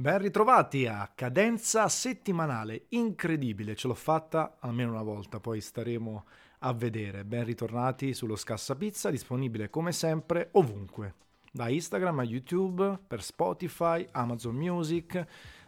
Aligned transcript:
Ben 0.00 0.16
ritrovati 0.16 0.86
a 0.86 1.12
cadenza 1.14 1.86
settimanale, 1.90 2.86
incredibile, 2.88 3.76
ce 3.76 3.86
l'ho 3.86 3.92
fatta 3.92 4.56
almeno 4.60 4.92
una 4.92 5.02
volta, 5.02 5.40
poi 5.40 5.60
staremo 5.60 6.24
a 6.60 6.72
vedere. 6.72 7.22
Ben 7.26 7.44
ritornati 7.44 8.14
sullo 8.14 8.34
Scassa 8.34 8.74
Pizza, 8.76 9.10
disponibile 9.10 9.68
come 9.68 9.92
sempre 9.92 10.48
ovunque, 10.52 11.16
da 11.52 11.68
Instagram 11.68 12.20
a 12.20 12.22
YouTube, 12.22 12.98
per 13.06 13.22
Spotify, 13.22 14.06
Amazon 14.12 14.54
Music, 14.54 15.22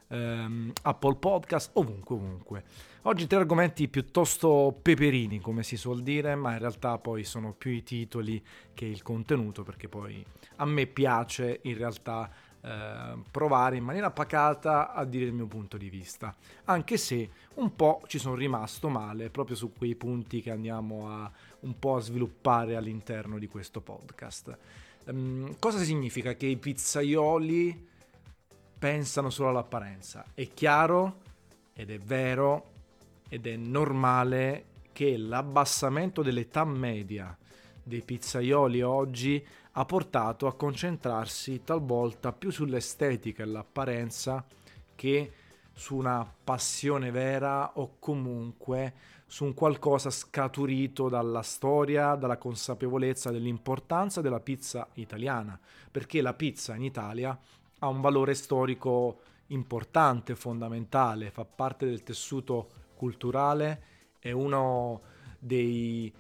ehm, 0.09 0.73
Apple 0.81 1.17
Podcast, 1.17 1.73
ovunque, 1.75 2.15
ovunque. 2.15 2.65
Oggi 3.03 3.27
tre 3.27 3.41
argomenti 3.41 3.87
piuttosto 3.89 4.75
peperini, 4.81 5.41
come 5.41 5.63
si 5.63 5.77
suol 5.77 6.03
dire, 6.03 6.37
ma 6.37 6.53
in 6.53 6.59
realtà 6.59 6.97
poi 6.97 7.25
sono 7.25 7.53
più 7.53 7.71
i 7.71 7.83
titoli 7.83 8.43
che 8.73 8.87
il 8.87 9.03
contenuto, 9.03 9.63
perché 9.63 9.89
poi 9.89 10.25
a 10.57 10.65
me 10.65 10.87
piace 10.87 11.61
in 11.65 11.77
realtà 11.77 12.31
eh, 12.65 13.19
provare 13.31 13.77
in 13.77 13.83
maniera 13.83 14.13
pacata 14.13 14.93
a 14.93 15.05
dire 15.05 15.25
il 15.25 15.33
mio 15.33 15.47
punto 15.47 15.77
di 15.77 15.89
vista, 15.89 16.33
anche 16.65 16.97
se 16.97 17.29
un 17.55 17.75
po' 17.75 18.03
ci 18.07 18.19
sono 18.19 18.37
rimasto 18.37 18.89
male 18.89 19.31
proprio 19.31 19.57
su 19.57 19.73
quei 19.73 19.97
punti 19.97 20.41
che 20.41 20.53
andiamo 20.53 21.11
a 21.11 21.31
un 21.61 21.79
po' 21.79 21.97
a 21.97 22.01
sviluppare 22.01 22.77
all'interno 22.77 23.39
di 23.39 23.49
questo 23.49 23.81
podcast. 23.81 24.57
Um, 25.07 25.57
cosa 25.59 25.79
significa 25.79 26.35
che 26.35 26.47
i 26.47 26.57
pizzaioli 26.57 27.89
pensano 28.79 29.31
solo 29.31 29.49
all'apparenza? 29.49 30.25
È 30.33 30.47
chiaro 30.55 31.21
ed 31.73 31.91
è 31.91 31.99
vero 31.99 32.71
ed 33.29 33.47
è 33.47 33.57
normale 33.57 34.67
che 34.93 35.17
l'abbassamento 35.17 36.23
dell'età 36.23 36.65
media 36.65 37.37
dei 37.83 38.03
pizzaioli 38.03 38.83
oggi 38.83 39.45
ha 39.73 39.85
portato 39.85 40.47
a 40.47 40.55
concentrarsi 40.55 41.63
talvolta 41.65 42.33
più 42.33 42.51
sull'estetica 42.51 43.43
e 43.43 43.47
l'apparenza 43.47 44.45
che 44.95 45.33
su 45.73 45.97
una 45.97 46.31
passione 46.45 47.11
vera 47.11 47.73
o 47.79 47.97
comunque 47.99 48.95
su 49.27 49.45
un 49.45 49.55
qualcosa 49.55 50.11
scaturito 50.11 51.09
dalla 51.09 51.41
storia, 51.41 52.15
dalla 52.17 52.37
consapevolezza 52.37 53.31
dell'importanza 53.31 54.21
della 54.21 54.41
pizza 54.41 54.87
italiana, 54.95 55.59
perché 55.91 56.21
la 56.21 56.35
pizza 56.35 56.75
in 56.75 56.83
Italia 56.83 57.39
ha 57.79 57.89
un 57.89 58.03
valore 58.03 58.35
storico 58.35 59.21
importante, 59.47 60.37
fondamentale, 60.37 61.31
fa 61.31 61.47
parte 61.47 61.87
del 61.87 62.03
tessuto 62.03 62.69
culturale, 62.95 63.83
è 64.19 64.33
uno 64.33 65.01
dei 65.39 66.13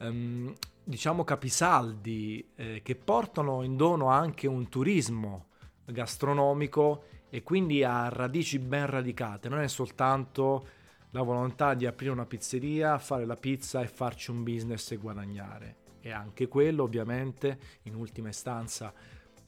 um, 0.00 0.54
diciamo 0.88 1.22
capisaldi 1.22 2.52
eh, 2.54 2.80
che 2.82 2.96
portano 2.96 3.62
in 3.62 3.76
dono 3.76 4.08
anche 4.08 4.46
un 4.46 4.70
turismo 4.70 5.48
gastronomico 5.84 7.04
e 7.28 7.42
quindi 7.42 7.84
ha 7.84 8.08
radici 8.08 8.58
ben 8.58 8.86
radicate, 8.86 9.50
non 9.50 9.60
è 9.60 9.68
soltanto 9.68 10.66
la 11.10 11.20
volontà 11.20 11.74
di 11.74 11.84
aprire 11.84 12.12
una 12.12 12.24
pizzeria, 12.24 12.98
fare 12.98 13.26
la 13.26 13.36
pizza 13.36 13.82
e 13.82 13.86
farci 13.86 14.30
un 14.30 14.42
business 14.42 14.90
e 14.90 14.96
guadagnare. 14.96 15.76
E 16.00 16.10
anche 16.10 16.48
quello 16.48 16.84
ovviamente, 16.84 17.58
in 17.82 17.94
ultima 17.94 18.30
istanza, 18.30 18.90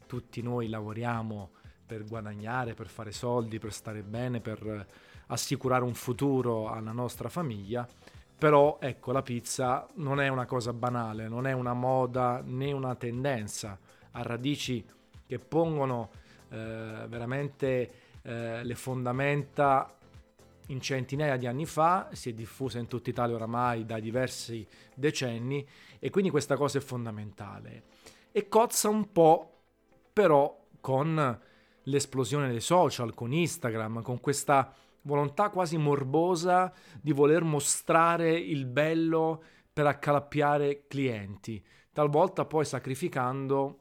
tutti 0.06 0.42
noi 0.42 0.68
lavoriamo 0.68 1.52
per 1.86 2.04
guadagnare, 2.04 2.74
per 2.74 2.88
fare 2.88 3.12
soldi, 3.12 3.58
per 3.58 3.72
stare 3.72 4.02
bene, 4.02 4.40
per 4.40 4.86
assicurare 5.28 5.84
un 5.84 5.94
futuro 5.94 6.68
alla 6.68 6.92
nostra 6.92 7.30
famiglia, 7.30 7.88
però 8.40 8.78
ecco, 8.80 9.12
la 9.12 9.20
pizza 9.20 9.86
non 9.96 10.18
è 10.18 10.28
una 10.28 10.46
cosa 10.46 10.72
banale, 10.72 11.28
non 11.28 11.46
è 11.46 11.52
una 11.52 11.74
moda 11.74 12.40
né 12.42 12.72
una 12.72 12.94
tendenza, 12.94 13.78
ha 14.12 14.22
radici 14.22 14.82
che 15.26 15.38
pongono 15.38 16.08
eh, 16.48 17.04
veramente 17.06 17.90
eh, 18.22 18.64
le 18.64 18.74
fondamenta 18.76 19.94
in 20.68 20.80
centinaia 20.80 21.36
di 21.36 21.46
anni 21.46 21.66
fa, 21.66 22.08
si 22.12 22.30
è 22.30 22.32
diffusa 22.32 22.78
in 22.78 22.86
tutta 22.86 23.10
Italia 23.10 23.34
oramai 23.34 23.84
da 23.84 24.00
diversi 24.00 24.66
decenni 24.94 25.68
e 25.98 26.08
quindi 26.08 26.30
questa 26.30 26.56
cosa 26.56 26.78
è 26.78 26.80
fondamentale. 26.80 27.82
E 28.32 28.48
cozza 28.48 28.88
un 28.88 29.12
po' 29.12 29.64
però 30.14 30.58
con 30.80 31.40
l'esplosione 31.82 32.48
dei 32.48 32.60
social, 32.60 33.12
con 33.12 33.34
Instagram, 33.34 34.00
con 34.00 34.18
questa 34.18 34.74
volontà 35.02 35.50
quasi 35.50 35.76
morbosa 35.76 36.72
di 37.00 37.12
voler 37.12 37.42
mostrare 37.42 38.32
il 38.32 38.66
bello 38.66 39.42
per 39.72 39.86
accalappiare 39.86 40.86
clienti, 40.86 41.62
talvolta 41.92 42.44
poi 42.44 42.64
sacrificando 42.64 43.78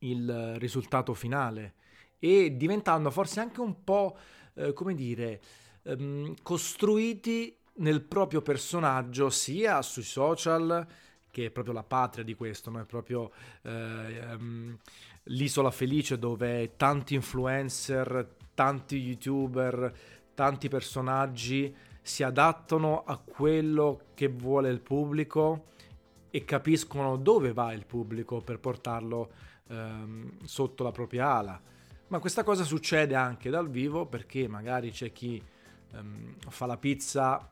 il 0.00 0.56
risultato 0.58 1.14
finale 1.14 1.74
e 2.18 2.56
diventando 2.56 3.10
forse 3.10 3.40
anche 3.40 3.60
un 3.60 3.82
po', 3.82 4.16
eh, 4.54 4.72
come 4.72 4.94
dire, 4.94 5.40
ehm, 5.82 6.34
costruiti 6.42 7.56
nel 7.76 8.02
proprio 8.02 8.42
personaggio, 8.42 9.30
sia 9.30 9.80
sui 9.82 10.02
social, 10.02 10.86
che 11.30 11.46
è 11.46 11.50
proprio 11.50 11.72
la 11.74 11.82
patria 11.82 12.24
di 12.24 12.34
questo, 12.34 12.70
no? 12.70 12.80
è 12.80 12.84
proprio 12.84 13.30
eh, 13.62 13.70
ehm, 13.70 14.76
l'isola 15.24 15.70
felice 15.70 16.18
dove 16.18 16.76
tanti 16.76 17.14
influencer, 17.14 18.36
tanti 18.60 18.98
youtuber, 18.98 19.90
tanti 20.34 20.68
personaggi 20.68 21.74
si 22.02 22.22
adattano 22.22 23.04
a 23.04 23.16
quello 23.16 24.08
che 24.12 24.28
vuole 24.28 24.68
il 24.68 24.82
pubblico 24.82 25.68
e 26.28 26.44
capiscono 26.44 27.16
dove 27.16 27.54
va 27.54 27.72
il 27.72 27.86
pubblico 27.86 28.42
per 28.42 28.60
portarlo 28.60 29.30
ehm, 29.66 30.44
sotto 30.44 30.84
la 30.84 30.90
propria 30.90 31.36
ala. 31.36 31.58
Ma 32.08 32.18
questa 32.18 32.44
cosa 32.44 32.62
succede 32.62 33.14
anche 33.14 33.48
dal 33.48 33.70
vivo 33.70 34.04
perché 34.04 34.46
magari 34.46 34.90
c'è 34.90 35.10
chi 35.10 35.42
ehm, 35.94 36.34
fa 36.50 36.66
la 36.66 36.76
pizza 36.76 37.50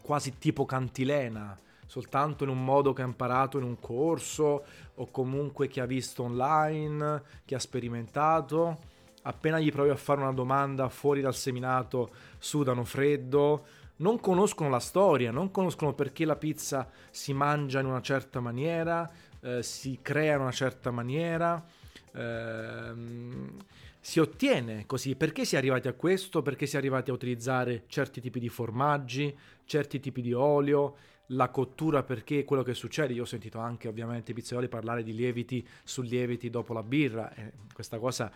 quasi 0.00 0.38
tipo 0.38 0.64
cantilena, 0.64 1.54
soltanto 1.84 2.44
in 2.44 2.48
un 2.48 2.64
modo 2.64 2.94
che 2.94 3.02
ha 3.02 3.04
imparato 3.04 3.58
in 3.58 3.64
un 3.64 3.78
corso 3.78 4.64
o 4.94 5.10
comunque 5.10 5.68
che 5.68 5.82
ha 5.82 5.86
visto 5.86 6.22
online, 6.22 7.22
che 7.44 7.54
ha 7.54 7.58
sperimentato 7.58 8.88
appena 9.22 9.58
gli 9.58 9.70
provi 9.70 9.90
a 9.90 9.96
fare 9.96 10.20
una 10.20 10.32
domanda 10.32 10.88
fuori 10.88 11.20
dal 11.20 11.34
seminato 11.34 12.10
sudano 12.38 12.84
freddo, 12.84 13.66
non 13.96 14.18
conoscono 14.20 14.68
la 14.68 14.80
storia, 14.80 15.30
non 15.30 15.50
conoscono 15.50 15.94
perché 15.94 16.24
la 16.24 16.36
pizza 16.36 16.88
si 17.10 17.32
mangia 17.32 17.80
in 17.80 17.86
una 17.86 18.00
certa 18.00 18.40
maniera, 18.40 19.08
eh, 19.40 19.62
si 19.62 19.98
crea 20.02 20.34
in 20.34 20.40
una 20.40 20.50
certa 20.50 20.90
maniera, 20.90 21.64
ehm, 22.12 23.56
si 24.00 24.18
ottiene 24.18 24.86
così. 24.86 25.14
Perché 25.14 25.44
si 25.44 25.54
è 25.54 25.58
arrivati 25.58 25.86
a 25.86 25.92
questo? 25.92 26.42
Perché 26.42 26.66
si 26.66 26.74
è 26.74 26.78
arrivati 26.78 27.10
a 27.10 27.14
utilizzare 27.14 27.84
certi 27.86 28.20
tipi 28.20 28.40
di 28.40 28.48
formaggi, 28.48 29.36
certi 29.64 30.00
tipi 30.00 30.20
di 30.20 30.32
olio, 30.32 30.96
la 31.26 31.48
cottura 31.50 32.02
perché 32.02 32.44
quello 32.44 32.62
che 32.62 32.74
succede, 32.74 33.12
io 33.12 33.22
ho 33.22 33.26
sentito 33.26 33.58
anche 33.58 33.88
ovviamente 33.88 34.32
i 34.32 34.34
pizzaioli 34.34 34.68
parlare 34.68 35.02
di 35.02 35.14
lieviti 35.14 35.66
su 35.84 36.02
lieviti 36.02 36.50
dopo 36.50 36.72
la 36.72 36.82
birra, 36.82 37.32
e 37.34 37.52
questa 37.72 37.98
cosa 37.98 38.30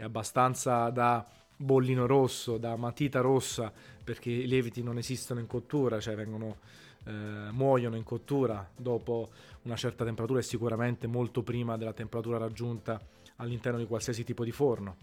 è 0.00 0.02
abbastanza 0.02 0.88
da 0.88 1.26
bollino 1.54 2.06
rosso, 2.06 2.56
da 2.56 2.74
matita 2.76 3.20
rossa, 3.20 3.70
perché 4.02 4.30
i 4.30 4.46
lieviti 4.46 4.82
non 4.82 4.96
esistono 4.96 5.40
in 5.40 5.46
cottura, 5.46 6.00
cioè 6.00 6.14
vengono, 6.14 6.56
eh, 7.04 7.50
muoiono 7.50 7.96
in 7.96 8.02
cottura 8.02 8.66
dopo 8.74 9.28
una 9.62 9.76
certa 9.76 10.02
temperatura 10.02 10.40
e 10.40 10.42
sicuramente 10.42 11.06
molto 11.06 11.42
prima 11.42 11.76
della 11.76 11.92
temperatura 11.92 12.38
raggiunta 12.38 12.98
all'interno 13.36 13.78
di 13.78 13.84
qualsiasi 13.84 14.24
tipo 14.24 14.42
di 14.42 14.52
forno. 14.52 14.96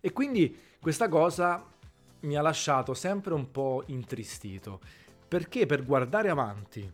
E 0.00 0.12
quindi 0.12 0.58
questa 0.80 1.08
cosa 1.08 1.62
mi 2.20 2.34
ha 2.34 2.40
lasciato 2.40 2.94
sempre 2.94 3.34
un 3.34 3.50
po' 3.50 3.82
intristito, 3.88 4.80
perché 5.28 5.66
per 5.66 5.84
guardare 5.84 6.30
avanti, 6.30 6.90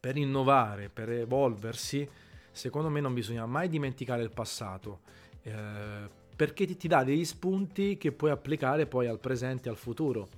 per 0.00 0.16
innovare, 0.16 0.88
per 0.88 1.10
evolversi, 1.10 2.08
secondo 2.50 2.88
me 2.88 3.00
non 3.00 3.12
bisogna 3.12 3.44
mai 3.44 3.68
dimenticare 3.68 4.22
il 4.22 4.30
passato. 4.30 5.00
Eh, 5.42 6.20
perché 6.42 6.66
ti, 6.66 6.76
ti 6.76 6.88
dà 6.88 7.04
degli 7.04 7.24
spunti 7.24 7.96
che 7.96 8.10
puoi 8.10 8.32
applicare 8.32 8.86
poi 8.86 9.06
al 9.06 9.20
presente 9.20 9.68
e 9.68 9.70
al 9.70 9.76
futuro 9.76 10.28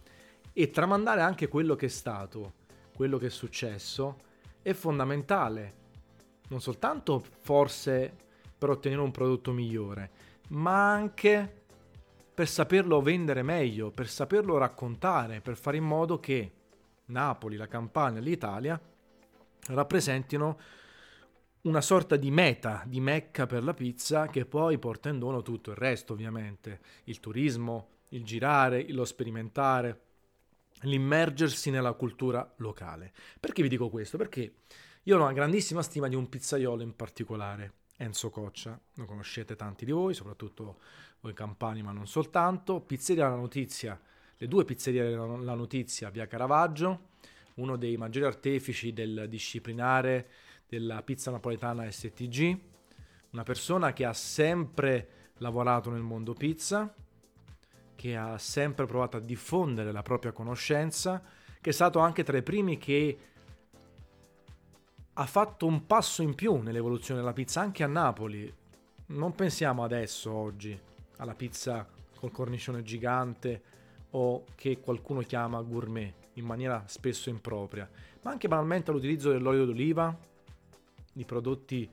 e 0.53 0.69
tramandare 0.69 1.23
anche 1.23 1.49
quello 1.49 1.77
che 1.77 1.87
è 1.87 1.89
stato, 1.89 2.53
quello 2.95 3.17
che 3.17 3.29
è 3.29 3.31
successo, 3.31 4.19
è 4.61 4.75
fondamentale. 4.75 5.73
Non 6.49 6.61
soltanto 6.61 7.25
forse 7.41 8.15
per 8.59 8.69
ottenere 8.69 9.01
un 9.01 9.13
prodotto 9.13 9.51
migliore, 9.53 10.11
ma 10.49 10.93
anche 10.93 11.63
per 12.35 12.49
saperlo 12.49 13.01
vendere 13.01 13.43
meglio, 13.43 13.91
per 13.91 14.07
saperlo 14.07 14.59
raccontare, 14.59 15.41
per 15.41 15.57
fare 15.57 15.79
in 15.79 15.85
modo 15.85 16.21
che 16.21 16.53
Napoli, 17.07 17.57
la 17.57 17.67
Campania, 17.67 18.21
l'Italia 18.21 18.79
rappresentino 19.69 20.59
una 21.65 21.81
sorta 21.81 22.17
di 22.17 22.31
meta, 22.31 22.83
di 22.87 23.01
mecca 23.01 23.47
per 23.47 23.65
la 23.65 23.73
pizza 23.73 24.27
che 24.29 24.45
poi 24.45 24.79
porta 24.79 25.09
in 25.09 25.19
dono 25.19 25.43
tutto 25.43 25.71
il 25.71 25.77
resto 25.77 26.13
ovviamente, 26.13 26.81
il 27.05 27.21
turismo, 27.21 27.89
il 28.11 28.23
girare, 28.23 28.87
lo 28.93 29.05
sperimentare, 29.05 30.01
l'immergersi 30.83 31.71
nella 31.71 31.93
cultura 31.95 32.53
locale. 32.59 33.13
Perché 33.41 33.63
vi 33.63 33.69
dico 33.69 33.89
questo? 33.89 34.19
Perché 34.19 34.57
io 35.03 35.17
ho 35.17 35.23
una 35.23 35.33
grandissima 35.33 35.83
stima 35.83 36.09
di 36.09 36.15
un 36.15 36.29
pizzaiolo 36.29 36.83
in 36.83 36.95
particolare, 36.95 37.73
Enzo 37.97 38.29
Coccia, 38.29 38.79
lo 38.95 39.05
conoscete 39.07 39.57
tanti 39.57 39.87
di 39.87 39.93
voi, 39.93 40.13
soprattutto 40.13 40.81
voi 41.21 41.33
campani, 41.33 41.83
ma 41.83 41.93
non 41.93 42.07
soltanto. 42.07 42.81
Pizzeria 42.81 43.29
La 43.29 43.37
Notizia, 43.37 43.99
le 44.37 44.49
due 44.49 44.65
pizzerie 44.65 45.11
La 45.11 45.55
Notizia, 45.55 46.11
via 46.11 46.27
Caravaggio, 46.27 47.13
uno 47.55 47.77
dei 47.77 47.97
maggiori 47.97 48.27
artefici 48.27 48.93
del 48.93 49.27
disciplinare 49.29 50.29
della 50.75 51.03
pizza 51.03 51.31
napoletana 51.31 51.89
STG, 51.89 52.59
una 53.31 53.45
persona 53.45 53.93
che 53.93 54.05
ha 54.05 54.13
sempre 54.13 55.09
lavorato 55.39 55.91
nel 55.91 56.03
mondo 56.03 56.35
pizza, 56.35 56.93
che 57.95 58.17
ha 58.17 58.37
sempre 58.39 58.87
provato 58.87 59.17
a 59.17 59.21
diffondere 59.21 59.93
la 59.93 60.03
propria 60.03 60.33
conoscenza, 60.33 61.23
che 61.61 61.71
è 61.71 61.73
stato 61.73 62.01
anche 62.01 62.25
tra 62.25 62.37
i 62.37 62.43
primi 62.43 62.77
che 62.77 63.19
ha 65.13 65.27
fatto 65.27 65.67
un 65.67 65.87
passo 65.87 66.23
in 66.23 66.35
più 66.35 66.57
nell'evoluzione 66.57 67.21
della 67.21 67.33
pizza 67.33 67.61
anche 67.61 67.85
a 67.85 67.89
Napoli. 67.89 68.53
Non 69.07 69.33
pensiamo 69.35 69.85
adesso, 69.85 70.33
oggi, 70.33 70.77
alla 71.19 71.35
pizza 71.35 71.87
col 72.17 72.33
cornicione 72.33 72.83
gigante 72.83 73.63
o 74.11 74.45
che 74.57 74.81
qualcuno 74.81 75.21
chiama 75.21 75.63
gourmet 75.63 76.13
in 76.35 76.45
maniera 76.45 76.83
spesso 76.87 77.31
impropria, 77.31 77.89
ma 78.23 78.33
anche 78.33 78.49
banalmente 78.49 78.91
all'utilizzo 78.91 79.31
dell'olio 79.31 79.65
d'oliva, 79.65 80.33
di 81.15 81.25
prodotti 81.25 81.91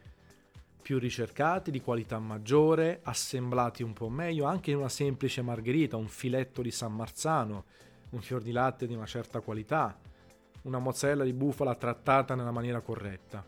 più 0.82 0.98
ricercati, 1.00 1.72
di 1.72 1.80
qualità 1.80 2.20
maggiore, 2.20 3.00
assemblati 3.04 3.84
un 3.84 3.94
po' 3.94 4.10
meglio, 4.10 4.46
anche 4.46 4.72
in 4.72 4.78
una 4.78 4.90
semplice 4.90 5.42
margherita, 5.42 5.96
un 5.96 6.08
filetto 6.08 6.62
di 6.62 6.72
San 6.72 6.94
Marzano, 6.94 7.66
un 8.10 8.22
fior 8.22 8.42
di 8.42 8.52
latte 8.52 8.88
di 8.88 8.96
una 8.96 9.06
certa 9.06 9.40
qualità, 9.40 9.98
una 10.64 10.80
mozzarella 10.80 11.24
di 11.24 11.34
bufala 11.34 11.76
trattata 11.76 12.36
nella 12.36 12.52
maniera 12.52 12.82
corretta. 12.82 13.46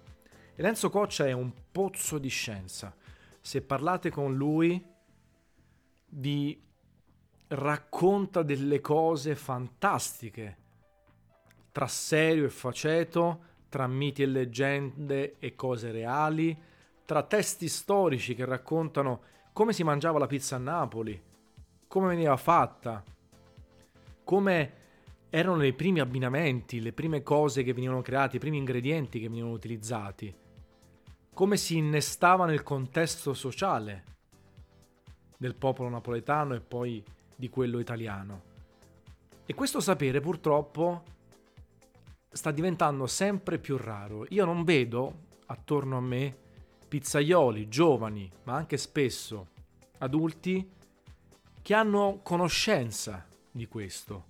E 0.55 0.61
Lenzo 0.61 0.89
Coccia 0.89 1.25
è 1.25 1.31
un 1.31 1.51
pozzo 1.71 2.19
di 2.19 2.29
scienza. 2.29 2.95
Se 3.41 3.61
parlate 3.63 4.11
con 4.11 4.35
lui, 4.35 4.81
vi 6.09 6.61
racconta 7.47 8.43
delle 8.43 8.79
cose 8.79 9.35
fantastiche, 9.35 10.57
tra 11.71 11.87
serio 11.87 12.45
e 12.45 12.49
faceto, 12.49 13.51
tra 13.73 13.87
miti 13.87 14.21
e 14.21 14.27
leggende 14.27 15.37
e 15.39 15.55
cose 15.55 15.89
reali, 15.89 16.55
tra 17.05 17.23
testi 17.23 17.67
storici 17.67 18.35
che 18.35 18.45
raccontano 18.45 19.21
come 19.51 19.73
si 19.73 19.83
mangiava 19.83 20.19
la 20.19 20.27
pizza 20.27 20.57
a 20.57 20.59
Napoli, 20.59 21.19
come 21.87 22.09
veniva 22.09 22.37
fatta, 22.37 23.03
come 24.23 24.73
erano 25.31 25.65
i 25.65 25.73
primi 25.73 26.01
abbinamenti, 26.01 26.81
le 26.81 26.93
prime 26.93 27.23
cose 27.23 27.63
che 27.63 27.73
venivano 27.73 28.03
create, 28.03 28.35
i 28.35 28.39
primi 28.39 28.57
ingredienti 28.57 29.19
che 29.19 29.27
venivano 29.27 29.55
utilizzati, 29.55 30.31
come 31.33 31.57
si 31.57 31.75
innestava 31.75 32.45
nel 32.45 32.61
contesto 32.61 33.33
sociale 33.33 34.03
del 35.35 35.55
popolo 35.55 35.89
napoletano 35.89 36.53
e 36.53 36.61
poi 36.61 37.03
di 37.35 37.49
quello 37.49 37.79
italiano. 37.79 38.41
E 39.47 39.55
questo 39.55 39.79
sapere 39.79 40.19
purtroppo 40.19 41.12
sta 42.33 42.51
diventando 42.51 43.07
sempre 43.07 43.59
più 43.59 43.77
raro. 43.77 44.25
Io 44.29 44.43
non 44.43 44.63
vedo 44.63 45.21
attorno 45.45 45.97
a 45.97 46.01
me 46.01 46.35
pizzaioli 46.87 47.69
giovani, 47.69 48.29
ma 48.43 48.55
anche 48.55 48.77
spesso 48.77 49.47
adulti, 49.99 50.69
che 51.61 51.73
hanno 51.73 52.19
conoscenza 52.21 53.25
di 53.49 53.67
questo. 53.67 54.25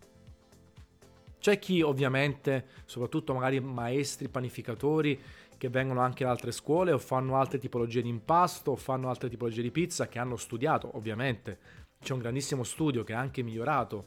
C'è 1.39 1.59
chi 1.59 1.81
ovviamente, 1.81 2.67
soprattutto 2.85 3.33
magari 3.33 3.59
maestri 3.59 4.29
panificatori, 4.29 5.19
che 5.57 5.69
vengono 5.69 6.01
anche 6.01 6.25
da 6.25 6.29
altre 6.29 6.51
scuole 6.51 6.91
o 6.91 6.97
fanno 6.97 7.37
altre 7.37 7.57
tipologie 7.57 8.01
di 8.01 8.09
impasto 8.09 8.71
o 8.71 8.75
fanno 8.75 9.09
altre 9.09 9.29
tipologie 9.29 9.61
di 9.61 9.71
pizza 9.71 10.07
che 10.07 10.19
hanno 10.19 10.35
studiato, 10.35 10.95
ovviamente. 10.95 11.57
C'è 11.99 12.13
un 12.13 12.19
grandissimo 12.19 12.63
studio 12.63 13.03
che 13.03 13.13
ha 13.13 13.19
anche 13.19 13.43
migliorato 13.43 14.05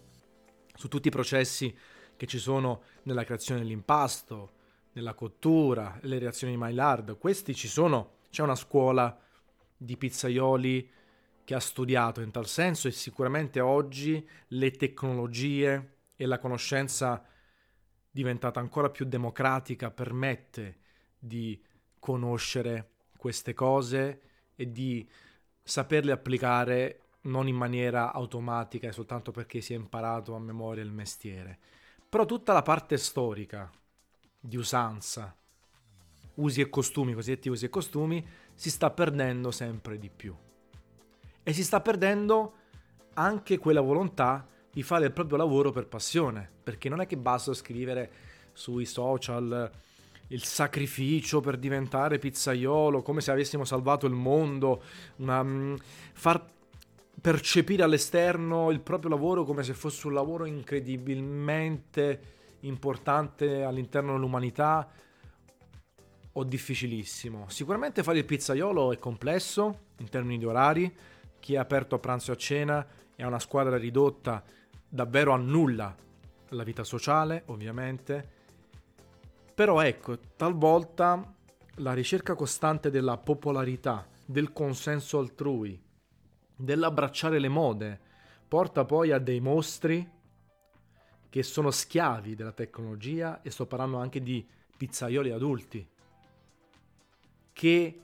su 0.75 0.89
tutti 0.89 1.09
i 1.09 1.11
processi 1.11 1.75
che 2.17 2.27
ci 2.27 2.39
sono 2.39 2.83
nella 3.03 3.25
creazione 3.25 3.61
dell'impasto, 3.61 4.53
nella 4.93 5.15
cottura, 5.15 5.99
le 6.03 6.19
reazioni 6.19 6.55
di 6.55 6.59
Maillard. 6.59 7.19
Questi 7.19 7.55
ci 7.55 7.69
sono, 7.69 8.17
c'è 8.31 8.43
una 8.43 8.55
scuola 8.55 9.19
di 9.77 9.97
pizzaioli 9.97 10.91
che 11.45 11.55
ha 11.55 11.61
studiato 11.61 12.21
in 12.23 12.31
tal 12.31 12.47
senso 12.47 12.89
e 12.89 12.91
sicuramente 12.91 13.61
oggi 13.61 14.27
le 14.49 14.71
tecnologie 14.73 15.95
e 16.17 16.27
la 16.27 16.39
conoscenza 16.39 17.25
diventata 18.11 18.59
ancora 18.59 18.91
più 18.91 19.05
democratica 19.05 19.91
permette 19.91 20.79
di 21.19 21.63
conoscere 21.99 22.93
queste 23.17 23.53
cose 23.55 24.21
e 24.57 24.73
di 24.73 25.09
saperle 25.63 26.13
applicare 26.13 27.01
non 27.23 27.49
in 27.49 27.57
maniera 27.57 28.13
automatica 28.13 28.89
e 28.89 28.93
soltanto 28.93 29.33
perché 29.33 29.61
si 29.61 29.73
è 29.73 29.77
imparato 29.77 30.35
a 30.35 30.41
memoria 30.41 30.83
il 30.83 30.93
mestiere. 30.93 31.59
Però 32.09 32.25
tutta 32.25 32.53
la 32.53 32.63
parte 32.63 32.97
storica 32.97 33.71
di 34.39 34.57
usanza, 34.57 35.35
usi 36.35 36.61
e 36.61 36.69
costumi, 36.69 37.15
cosiddetti 37.15 37.49
usi 37.49 37.67
e 37.67 37.69
costumi, 37.69 38.25
si 38.55 38.71
sta 38.71 38.91
perdendo 38.91 39.51
sempre 39.51 39.99
di 39.99 40.11
più. 40.15 40.35
E 41.43 41.53
si 41.53 41.65
sta 41.65 41.81
perdendo 41.81 42.55
anche 43.15 43.59
quella 43.59 43.81
volontà 43.81 44.47
di 44.71 44.83
fare 44.83 45.07
il 45.07 45.13
proprio 45.13 45.39
lavoro 45.39 45.71
per 45.73 45.87
passione, 45.87 46.51
perché 46.63 46.89
non 46.89 47.01
è 47.01 47.07
che 47.07 47.17
basta 47.17 47.55
scrivere 47.55 48.11
sui 48.53 48.85
social 48.85 49.71
il 50.29 50.43
sacrificio 50.43 51.41
per 51.41 51.57
diventare 51.57 52.19
pizzaiolo, 52.19 53.03
come 53.03 53.21
se 53.21 53.31
avessimo 53.31 53.65
salvato 53.65 54.07
il 54.07 54.13
mondo, 54.13 54.83
una, 55.17 55.43
mm, 55.43 55.77
far 56.13 56.55
percepire 57.27 57.83
all'esterno 57.83 58.71
il 58.71 58.79
proprio 58.79 59.11
lavoro 59.11 59.43
come 59.43 59.65
se 59.65 59.75
fosse 59.75 60.07
un 60.07 60.13
lavoro 60.13 60.45
incredibilmente 60.45 62.21
importante 62.61 63.65
all'interno 63.65 64.13
dell'umanità 64.13 64.89
o 66.31 66.45
difficilissimo. 66.45 67.47
Sicuramente 67.49 68.05
fare 68.05 68.19
il 68.19 68.25
pizzaiolo 68.25 68.93
è 68.93 69.01
complesso 69.01 69.87
in 69.97 70.09
termini 70.09 70.39
di 70.39 70.45
orari, 70.45 70.97
chi 71.41 71.55
è 71.55 71.57
aperto 71.57 71.97
a 71.97 71.99
pranzo 71.99 72.31
e 72.31 72.35
a 72.35 72.37
cena 72.37 72.87
è 73.17 73.25
una 73.25 73.41
squadra 73.41 73.77
ridotta 73.77 74.45
davvero 74.89 75.33
annulla 75.33 75.97
la 76.51 76.63
vita 76.63 76.85
sociale, 76.85 77.43
ovviamente. 77.47 78.31
Però 79.53 79.81
ecco, 79.81 80.17
talvolta 80.37 81.35
la 81.79 81.93
ricerca 81.93 82.37
costante 82.37 82.89
della 82.89 83.17
popolarità, 83.17 84.07
del 84.25 84.53
consenso 84.53 85.19
altrui, 85.19 85.86
dell'abbracciare 86.57 87.39
le 87.39 87.49
mode, 87.49 88.01
porta 88.49 88.85
poi 88.85 89.13
a 89.13 89.19
dei 89.19 89.41
mostri 89.41 90.11
che 91.29 91.43
sono 91.43 91.71
schiavi 91.71 92.35
della 92.35 92.53
tecnologia 92.53 93.43
e 93.43 93.51
sto 93.51 93.67
parlando 93.67 93.99
anche 93.99 94.23
di 94.23 94.47
pizzaioli 94.77 95.31
adulti 95.31 95.87
che 97.53 98.01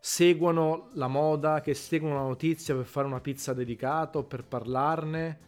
seguono 0.00 0.90
la 0.94 1.06
moda, 1.06 1.60
che 1.60 1.74
seguono 1.74 2.16
la 2.16 2.22
notizia 2.22 2.74
per 2.74 2.84
fare 2.84 3.06
una 3.06 3.20
pizza 3.20 3.52
dedicata 3.52 4.18
o 4.18 4.24
per 4.24 4.44
parlarne 4.44 5.38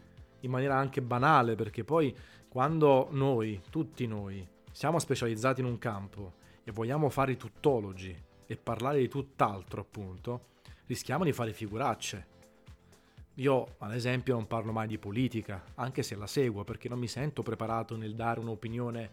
in 0.41 0.51
maniera 0.51 0.77
anche 0.77 1.03
banale, 1.03 1.57
perché 1.57 1.83
poi 1.83 2.17
quando 2.49 3.09
noi, 3.11 3.61
tutti 3.69 4.07
noi, 4.07 4.47
siamo 4.71 4.99
specializzati 4.99 5.61
in 5.61 5.67
un 5.67 5.79
campo 5.79 6.35
e 6.63 6.71
vogliamo 6.71 7.09
fare 7.11 7.33
i 7.33 7.37
tuttologi 7.37 8.17
e 8.47 8.57
parlare 8.57 8.99
di 8.99 9.09
tutt'altro, 9.09 9.81
appunto, 9.81 10.47
rischiamo 10.87 11.25
di 11.25 11.33
fare 11.33 11.53
figuracce. 11.53 12.27
Io, 13.35 13.75
ad 13.79 13.95
esempio, 13.95 14.35
non 14.35 14.47
parlo 14.47 14.73
mai 14.73 14.87
di 14.87 14.99
politica, 14.99 15.65
anche 15.77 16.03
se 16.03 16.15
la 16.17 16.27
seguo, 16.27 16.65
perché 16.65 16.89
non 16.89 16.99
mi 16.99 17.09
sento 17.09 17.43
preparato 17.43 17.97
nel 17.97 18.15
dare 18.15 18.41
un'opinione 18.41 19.11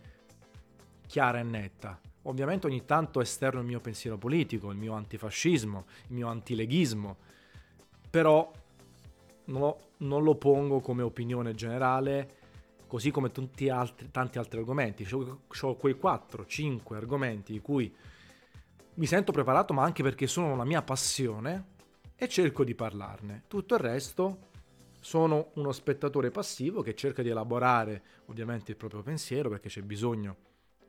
chiara 1.07 1.39
e 1.39 1.43
netta. 1.43 1.99
Ovviamente 2.23 2.67
ogni 2.67 2.83
tanto 2.83 3.21
esterno 3.21 3.61
il 3.61 3.65
mio 3.65 3.79
pensiero 3.79 4.17
politico, 4.17 4.71
il 4.71 4.77
mio 4.77 4.93
antifascismo, 4.93 5.85
il 6.07 6.15
mio 6.15 6.27
antileghismo, 6.27 7.15
però 8.09 8.51
non 9.45 9.61
lo, 9.61 9.79
non 9.97 10.23
lo 10.23 10.35
pongo 10.35 10.81
come 10.81 11.03
opinione 11.03 11.53
generale, 11.53 12.35
così 12.87 13.11
come 13.11 13.31
altri, 13.69 14.11
tanti 14.11 14.37
altri 14.37 14.59
argomenti. 14.59 15.07
Ho 15.13 15.75
quei 15.75 15.95
4-5 15.95 16.95
argomenti 16.95 17.53
di 17.53 17.61
cui 17.61 17.93
mi 18.95 19.05
sento 19.05 19.31
preparato, 19.31 19.73
ma 19.73 19.83
anche 19.83 20.03
perché 20.03 20.27
sono 20.27 20.55
la 20.55 20.65
mia 20.65 20.81
passione 20.81 21.75
e 22.17 22.27
cerco 22.27 22.63
di 22.63 22.73
parlarne. 22.73 23.43
Tutto 23.47 23.75
il 23.75 23.79
resto 23.79 24.49
sono 24.99 25.51
uno 25.53 25.71
spettatore 25.71 26.31
passivo 26.31 26.81
che 26.81 26.95
cerca 26.95 27.21
di 27.21 27.29
elaborare 27.29 28.03
ovviamente 28.25 28.71
il 28.71 28.77
proprio 28.77 29.03
pensiero 29.03 29.49
perché 29.49 29.69
c'è 29.69 29.81
bisogno 29.81 30.35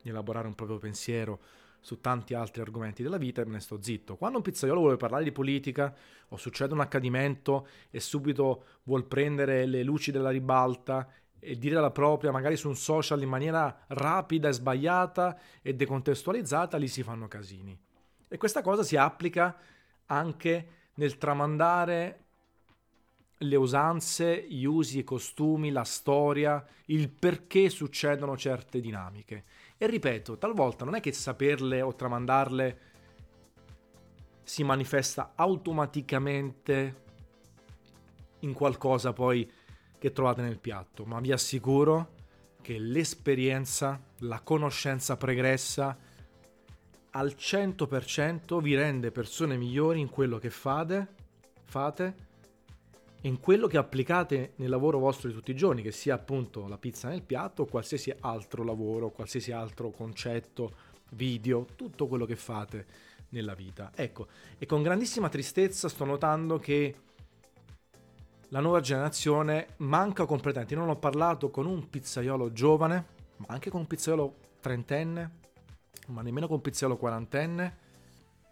di 0.02 0.08
elaborare 0.08 0.47
un 0.47 0.54
proprio 0.54 0.78
pensiero 0.78 1.40
su 1.80 2.00
tanti 2.00 2.35
altri 2.35 2.62
argomenti 2.62 3.02
della 3.02 3.18
vita 3.18 3.42
e 3.42 3.44
me 3.44 3.52
ne 3.52 3.61
sto 3.61 3.80
zitto. 3.80 4.16
Quando 4.16 4.38
un 4.38 4.42
pizzaiolo 4.42 4.80
vuole 4.80 4.97
parlare 4.97 5.23
di 5.23 5.30
politica 5.30 5.94
o 6.28 6.37
succede 6.37 6.73
un 6.73 6.80
accadimento 6.80 7.68
e 7.90 8.00
subito 8.00 8.64
vuol 8.85 9.04
prendere 9.04 9.66
le 9.66 9.82
luci 9.82 10.11
della 10.11 10.30
ribalta 10.30 11.08
e 11.38 11.56
dire 11.56 11.78
la 11.78 11.90
propria 11.90 12.32
magari 12.32 12.56
su 12.56 12.68
un 12.68 12.75
social 12.75 13.23
in 13.23 13.28
maniera 13.28 13.85
rapida 13.88 14.49
e 14.49 14.52
sbagliata 14.52 15.38
e 15.62 15.75
decontestualizzata, 15.75 16.76
lì 16.78 16.88
si 16.88 17.02
fanno 17.02 17.28
casini. 17.28 17.78
E 18.26 18.37
questa 18.37 18.62
cosa 18.62 18.82
si 18.82 18.97
applica 18.97 19.56
anche 20.06 20.77
nel 20.99 21.17
tramandare 21.17 22.25
le 23.38 23.57
usanze, 23.57 24.47
gli 24.49 24.64
usi, 24.64 24.99
i 24.99 25.05
costumi, 25.05 25.71
la 25.71 25.85
storia, 25.85 26.64
il 26.87 27.09
perché 27.09 27.69
succedono 27.69 28.37
certe 28.37 28.81
dinamiche. 28.81 29.45
E 29.76 29.87
ripeto, 29.87 30.38
talvolta 30.38 30.85
non 30.85 30.97
è 30.97 31.00
che 31.00 31.12
saperle 31.12 31.81
o 31.83 31.95
tramandarle 31.95 32.78
si 34.43 34.64
manifesta 34.64 35.33
automaticamente 35.37 37.05
in 38.40 38.52
qualcosa 38.52 39.12
poi 39.12 39.49
che 39.99 40.12
trovate 40.12 40.43
nel 40.43 40.59
piatto, 40.59 41.05
ma 41.05 41.21
vi 41.21 41.31
assicuro 41.31 42.14
che 42.61 42.78
l'esperienza, 42.78 44.00
la 44.19 44.40
conoscenza 44.40 45.17
pregressa 45.17 45.97
al 47.19 47.35
100% 47.37 48.61
vi 48.63 48.77
rende 48.77 49.11
persone 49.11 49.57
migliori 49.57 49.99
in 49.99 50.09
quello 50.09 50.39
che 50.39 50.51
fate, 50.51 51.09
fate 51.65 52.27
e 53.21 53.27
in 53.27 53.41
quello 53.41 53.67
che 53.67 53.77
applicate 53.77 54.53
nel 54.57 54.71
lavoro 54.71 55.01
vostro 55.01 55.29
di 55.29 55.35
tutti 55.35 55.51
i 55.51 55.57
giorni, 55.57 55.83
che 55.83 55.91
sia 55.91 56.15
appunto 56.15 56.69
la 56.69 56.79
pizza 56.79 57.09
nel 57.09 57.23
piatto 57.23 57.63
o 57.63 57.67
qualsiasi 57.67 58.15
altro 58.21 58.63
lavoro, 58.63 59.11
qualsiasi 59.11 59.51
altro 59.51 59.91
concetto, 59.91 60.77
video, 61.11 61.67
tutto 61.75 62.07
quello 62.07 62.25
che 62.25 62.37
fate 62.37 62.87
nella 63.31 63.55
vita. 63.55 63.91
Ecco, 63.97 64.29
e 64.57 64.65
con 64.67 64.83
grandissima 64.83 65.29
tristezza 65.29 65.89
sto 65.89 66.05
notando 66.05 66.61
che 66.61 66.95
la 68.51 68.61
nuova 68.61 68.79
generazione 68.79 69.71
manca 69.79 70.25
completamente. 70.25 70.77
Non 70.77 70.89
ho 70.89 70.97
parlato 70.97 71.51
con 71.51 71.67
un 71.67 71.91
pizzaiolo 71.91 72.53
giovane, 72.53 73.07
ma 73.39 73.47
anche 73.49 73.71
con 73.71 73.81
un 73.81 73.87
pizzaiolo 73.89 74.35
trentenne, 74.61 75.47
ma 76.07 76.23
nemmeno 76.23 76.47
con 76.47 76.57
un 76.57 76.62
pizzaiolo 76.62 76.97
quarantenne 76.97 77.76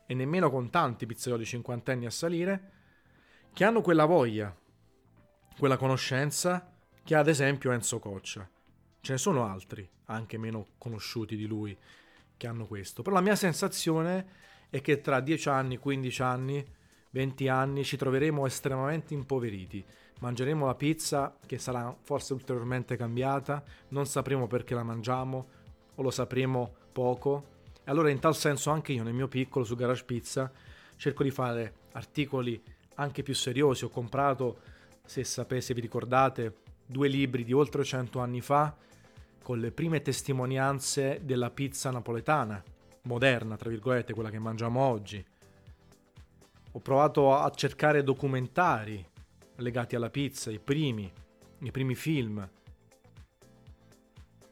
e 0.06 0.14
nemmeno 0.14 0.50
con 0.50 0.70
tanti 0.70 1.06
pizzaioli 1.06 1.44
cinquantenni 1.44 2.06
a 2.06 2.10
salire, 2.10 2.72
che 3.52 3.64
hanno 3.64 3.80
quella 3.80 4.04
voglia, 4.04 4.54
quella 5.58 5.76
conoscenza 5.76 6.72
che 7.02 7.14
ha 7.14 7.20
ad 7.20 7.28
esempio 7.28 7.72
Enzo 7.72 7.98
Coccia. 7.98 8.48
Ce 9.00 9.12
ne 9.12 9.18
sono 9.18 9.46
altri, 9.46 9.88
anche 10.06 10.38
meno 10.38 10.66
conosciuti 10.78 11.36
di 11.36 11.46
lui, 11.46 11.76
che 12.36 12.46
hanno 12.46 12.66
questo. 12.66 13.02
Però 13.02 13.14
la 13.14 13.22
mia 13.22 13.36
sensazione 13.36 14.26
è 14.68 14.80
che 14.80 15.00
tra 15.00 15.20
10 15.20 15.48
anni, 15.48 15.78
15 15.78 16.22
anni 16.22 16.74
20 17.16 17.48
anni 17.48 17.82
ci 17.82 17.96
troveremo 17.96 18.44
estremamente 18.44 19.14
impoveriti. 19.14 19.82
Mangeremo 20.20 20.66
la 20.66 20.74
pizza 20.74 21.38
che 21.46 21.58
sarà 21.58 21.96
forse 22.02 22.34
ulteriormente 22.34 22.94
cambiata, 22.96 23.64
non 23.88 24.04
sapremo 24.04 24.46
perché 24.46 24.74
la 24.74 24.82
mangiamo 24.82 25.48
o 25.94 26.02
lo 26.02 26.10
sapremo 26.10 26.74
poco. 26.96 27.54
E 27.84 27.90
allora 27.90 28.08
in 28.08 28.18
tal 28.18 28.34
senso 28.34 28.70
anche 28.70 28.92
io 28.92 29.02
nel 29.02 29.12
mio 29.12 29.28
piccolo 29.28 29.66
su 29.66 29.76
Garage 29.76 30.04
Pizza 30.04 30.50
cerco 30.96 31.22
di 31.22 31.30
fare 31.30 31.74
articoli 31.92 32.58
anche 32.94 33.22
più 33.22 33.34
seriosi. 33.34 33.84
Ho 33.84 33.90
comprato, 33.90 34.60
se 35.04 35.22
sapete, 35.22 35.74
vi 35.74 35.82
ricordate, 35.82 36.54
due 36.86 37.08
libri 37.08 37.44
di 37.44 37.52
oltre 37.52 37.84
100 37.84 38.18
anni 38.20 38.40
fa 38.40 38.74
con 39.42 39.60
le 39.60 39.70
prime 39.72 40.00
testimonianze 40.00 41.20
della 41.22 41.50
pizza 41.50 41.90
napoletana, 41.90 42.62
moderna, 43.02 43.56
tra 43.56 43.68
virgolette, 43.68 44.14
quella 44.14 44.30
che 44.30 44.38
mangiamo 44.38 44.80
oggi 44.80 45.24
ho 46.76 46.80
provato 46.80 47.34
a 47.34 47.50
cercare 47.52 48.02
documentari 48.02 49.02
legati 49.56 49.96
alla 49.96 50.10
pizza, 50.10 50.50
i 50.50 50.58
primi, 50.58 51.10
i 51.60 51.70
primi 51.70 51.94
film. 51.94 52.46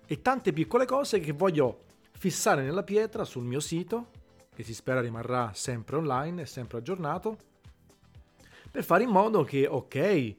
E 0.07 0.23
tante 0.23 0.53
piccole 0.55 0.87
cose 0.87 1.21
che 1.21 1.33
voglio 1.33 1.81
fissare 2.17 2.63
nella 2.63 2.83
pietra 2.83 3.25
sul 3.25 3.45
mio 3.45 3.61
sito, 3.61 4.11
che 4.55 4.63
si 4.63 4.75
spera 4.75 5.01
rimarrà 5.01 5.53
sempre 5.53 5.97
online 5.97 6.43
e 6.43 6.47
sempre 6.47 6.79
aggiornato, 6.79 7.37
per 8.71 8.85
fare 8.85 9.05
in 9.05 9.11
modo 9.11 9.45
che, 9.45 9.67
ok, 9.67 10.37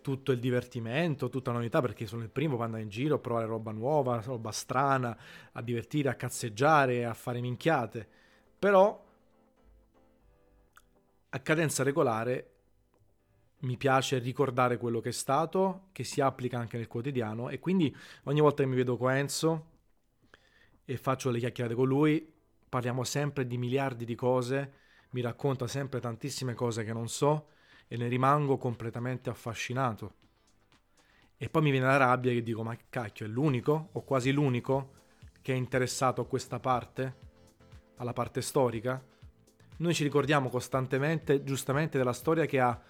tutto 0.00 0.32
il 0.32 0.38
divertimento, 0.38 1.28
tutta 1.28 1.50
la 1.50 1.58
novità, 1.58 1.80
perché 1.80 2.06
sono 2.06 2.22
il 2.22 2.30
primo 2.30 2.56
per 2.56 2.64
andare 2.64 2.82
in 2.82 2.88
giro 2.88 3.16
a 3.16 3.18
provare 3.18 3.46
roba 3.46 3.72
nuova, 3.72 4.20
roba 4.20 4.50
strana, 4.52 5.16
a 5.52 5.62
divertire, 5.62 6.08
a 6.08 6.14
cazzeggiare, 6.14 7.04
a 7.04 7.14
fare 7.14 7.40
minchiate, 7.40 8.08
però 8.58 9.04
a 11.30 11.38
cadenza 11.40 11.82
regolare 11.82 12.52
mi 13.60 13.76
piace 13.76 14.18
ricordare 14.18 14.78
quello 14.78 15.00
che 15.00 15.10
è 15.10 15.12
stato, 15.12 15.88
che 15.92 16.04
si 16.04 16.20
applica 16.20 16.58
anche 16.58 16.76
nel 16.76 16.86
quotidiano 16.86 17.48
e 17.48 17.58
quindi 17.58 17.94
ogni 18.24 18.40
volta 18.40 18.62
che 18.62 18.68
mi 18.68 18.76
vedo 18.76 18.96
con 18.96 19.12
Enzo 19.12 19.66
e 20.90 20.96
faccio 20.96 21.28
le 21.28 21.38
chiacchierate 21.38 21.74
con 21.74 21.86
lui, 21.86 22.32
parliamo 22.66 23.04
sempre 23.04 23.46
di 23.46 23.58
miliardi 23.58 24.06
di 24.06 24.14
cose, 24.14 24.72
mi 25.10 25.20
racconta 25.20 25.66
sempre 25.66 26.00
tantissime 26.00 26.54
cose 26.54 26.82
che 26.82 26.94
non 26.94 27.08
so 27.08 27.48
e 27.86 27.98
ne 27.98 28.08
rimango 28.08 28.56
completamente 28.56 29.28
affascinato. 29.28 30.14
E 31.36 31.50
poi 31.50 31.60
mi 31.60 31.72
viene 31.72 31.84
la 31.84 31.98
rabbia 31.98 32.32
che 32.32 32.42
dico, 32.42 32.62
ma 32.62 32.74
cacchio, 32.88 33.26
è 33.26 33.28
l'unico 33.28 33.90
o 33.92 34.02
quasi 34.02 34.32
l'unico 34.32 34.94
che 35.42 35.52
è 35.52 35.56
interessato 35.56 36.22
a 36.22 36.26
questa 36.26 36.58
parte, 36.58 37.16
alla 37.96 38.14
parte 38.14 38.40
storica? 38.40 39.04
Noi 39.76 39.92
ci 39.92 40.04
ricordiamo 40.04 40.48
costantemente, 40.48 41.44
giustamente, 41.44 41.98
della 41.98 42.14
storia 42.14 42.46
che 42.46 42.60
ha 42.60 42.82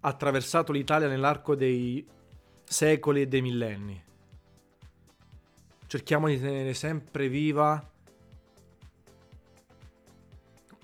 attraversato 0.00 0.72
l'Italia 0.72 1.06
nell'arco 1.06 1.54
dei 1.54 2.04
secoli 2.64 3.20
e 3.20 3.28
dei 3.28 3.40
millenni. 3.40 4.06
Cerchiamo 5.88 6.28
di 6.28 6.38
tenere 6.38 6.74
sempre 6.74 7.30
viva 7.30 7.82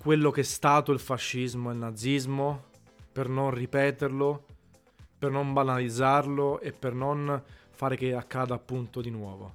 quello 0.01 0.31
che 0.31 0.41
è 0.41 0.43
stato 0.43 0.91
il 0.91 0.97
fascismo 0.97 1.69
e 1.69 1.73
il 1.73 1.77
nazismo 1.77 2.63
per 3.11 3.29
non 3.29 3.51
ripeterlo, 3.51 4.45
per 5.19 5.29
non 5.29 5.53
banalizzarlo 5.53 6.59
e 6.59 6.71
per 6.71 6.95
non 6.95 7.39
fare 7.69 7.95
che 7.97 8.15
accada 8.15 8.55
appunto 8.55 8.99
di 8.99 9.11
nuovo. 9.11 9.53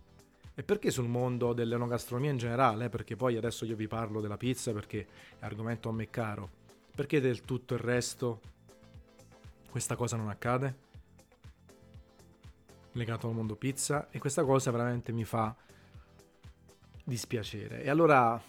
E 0.54 0.62
perché 0.62 0.92
sul 0.92 1.08
mondo 1.08 1.52
dell'enogastronomia 1.52 2.30
in 2.30 2.38
generale? 2.38 2.88
Perché 2.88 3.16
poi 3.16 3.36
adesso 3.36 3.64
io 3.64 3.74
vi 3.74 3.88
parlo 3.88 4.20
della 4.20 4.36
pizza 4.36 4.72
perché 4.72 5.04
è 5.36 5.44
argomento 5.44 5.88
a 5.88 5.92
me 5.92 6.08
caro. 6.10 6.48
Perché 6.94 7.20
del 7.20 7.40
tutto 7.40 7.74
il 7.74 7.80
resto 7.80 8.40
questa 9.68 9.96
cosa 9.96 10.16
non 10.16 10.28
accade? 10.28 10.89
Legato 12.92 13.28
al 13.28 13.34
mondo 13.34 13.56
pizza 13.56 14.08
e 14.10 14.18
questa 14.18 14.44
cosa 14.44 14.70
veramente 14.70 15.12
mi 15.12 15.24
fa 15.24 15.54
dispiacere. 17.04 17.82
E 17.82 17.90
allora 17.90 18.40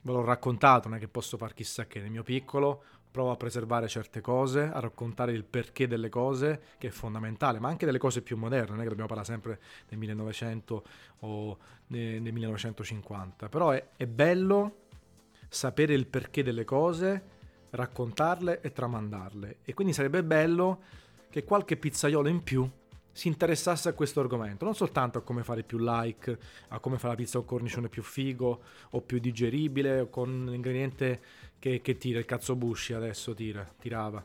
ve 0.00 0.12
l'ho 0.12 0.24
raccontato, 0.24 0.88
non 0.88 0.96
è 0.96 1.00
che 1.00 1.08
posso 1.08 1.36
far 1.36 1.54
chissà 1.54 1.86
che 1.86 2.00
nel 2.00 2.10
mio 2.10 2.22
piccolo 2.22 2.82
provo 3.10 3.30
a 3.30 3.36
preservare 3.36 3.88
certe 3.88 4.20
cose, 4.20 4.62
a 4.62 4.80
raccontare 4.80 5.32
il 5.32 5.44
perché 5.44 5.86
delle 5.86 6.08
cose, 6.08 6.60
che 6.78 6.88
è 6.88 6.90
fondamentale, 6.90 7.58
ma 7.58 7.68
anche 7.68 7.86
delle 7.86 7.98
cose 7.98 8.22
più 8.22 8.36
moderne, 8.36 8.70
non 8.70 8.80
è 8.80 8.82
che 8.82 8.88
dobbiamo 8.88 9.08
parlare 9.08 9.28
sempre 9.28 9.60
del 9.88 9.98
1900 9.98 10.84
o 11.20 11.58
del 11.86 12.20
1950, 12.20 13.48
però 13.48 13.70
è, 13.70 13.88
è 13.96 14.06
bello 14.06 14.86
sapere 15.48 15.94
il 15.94 16.06
perché 16.06 16.42
delle 16.42 16.64
cose, 16.64 17.36
raccontarle 17.70 18.60
e 18.60 18.72
tramandarle. 18.72 19.58
E 19.64 19.74
quindi 19.74 19.92
sarebbe 19.92 20.22
bello 20.22 20.82
che 21.30 21.44
qualche 21.44 21.76
pizzaiolo 21.76 22.28
in 22.28 22.42
più 22.42 22.70
si 23.18 23.26
interessasse 23.26 23.88
a 23.88 23.94
questo 23.94 24.20
argomento, 24.20 24.64
non 24.64 24.76
soltanto 24.76 25.18
a 25.18 25.22
come 25.22 25.42
fare 25.42 25.64
più 25.64 25.78
like, 25.80 26.38
a 26.68 26.78
come 26.78 26.98
fare 26.98 27.14
la 27.14 27.20
pizza 27.20 27.38
con 27.38 27.48
cornicione 27.48 27.88
più 27.88 28.04
figo 28.04 28.62
o 28.90 29.00
più 29.00 29.18
digeribile, 29.18 30.02
o 30.02 30.08
con 30.08 30.46
l'ingrediente 30.48 31.20
che, 31.58 31.80
che 31.80 31.96
tira, 31.96 32.20
il 32.20 32.26
cazzo 32.26 32.54
Bushi 32.54 32.92
adesso 32.92 33.34
tira, 33.34 33.68
tirava, 33.76 34.24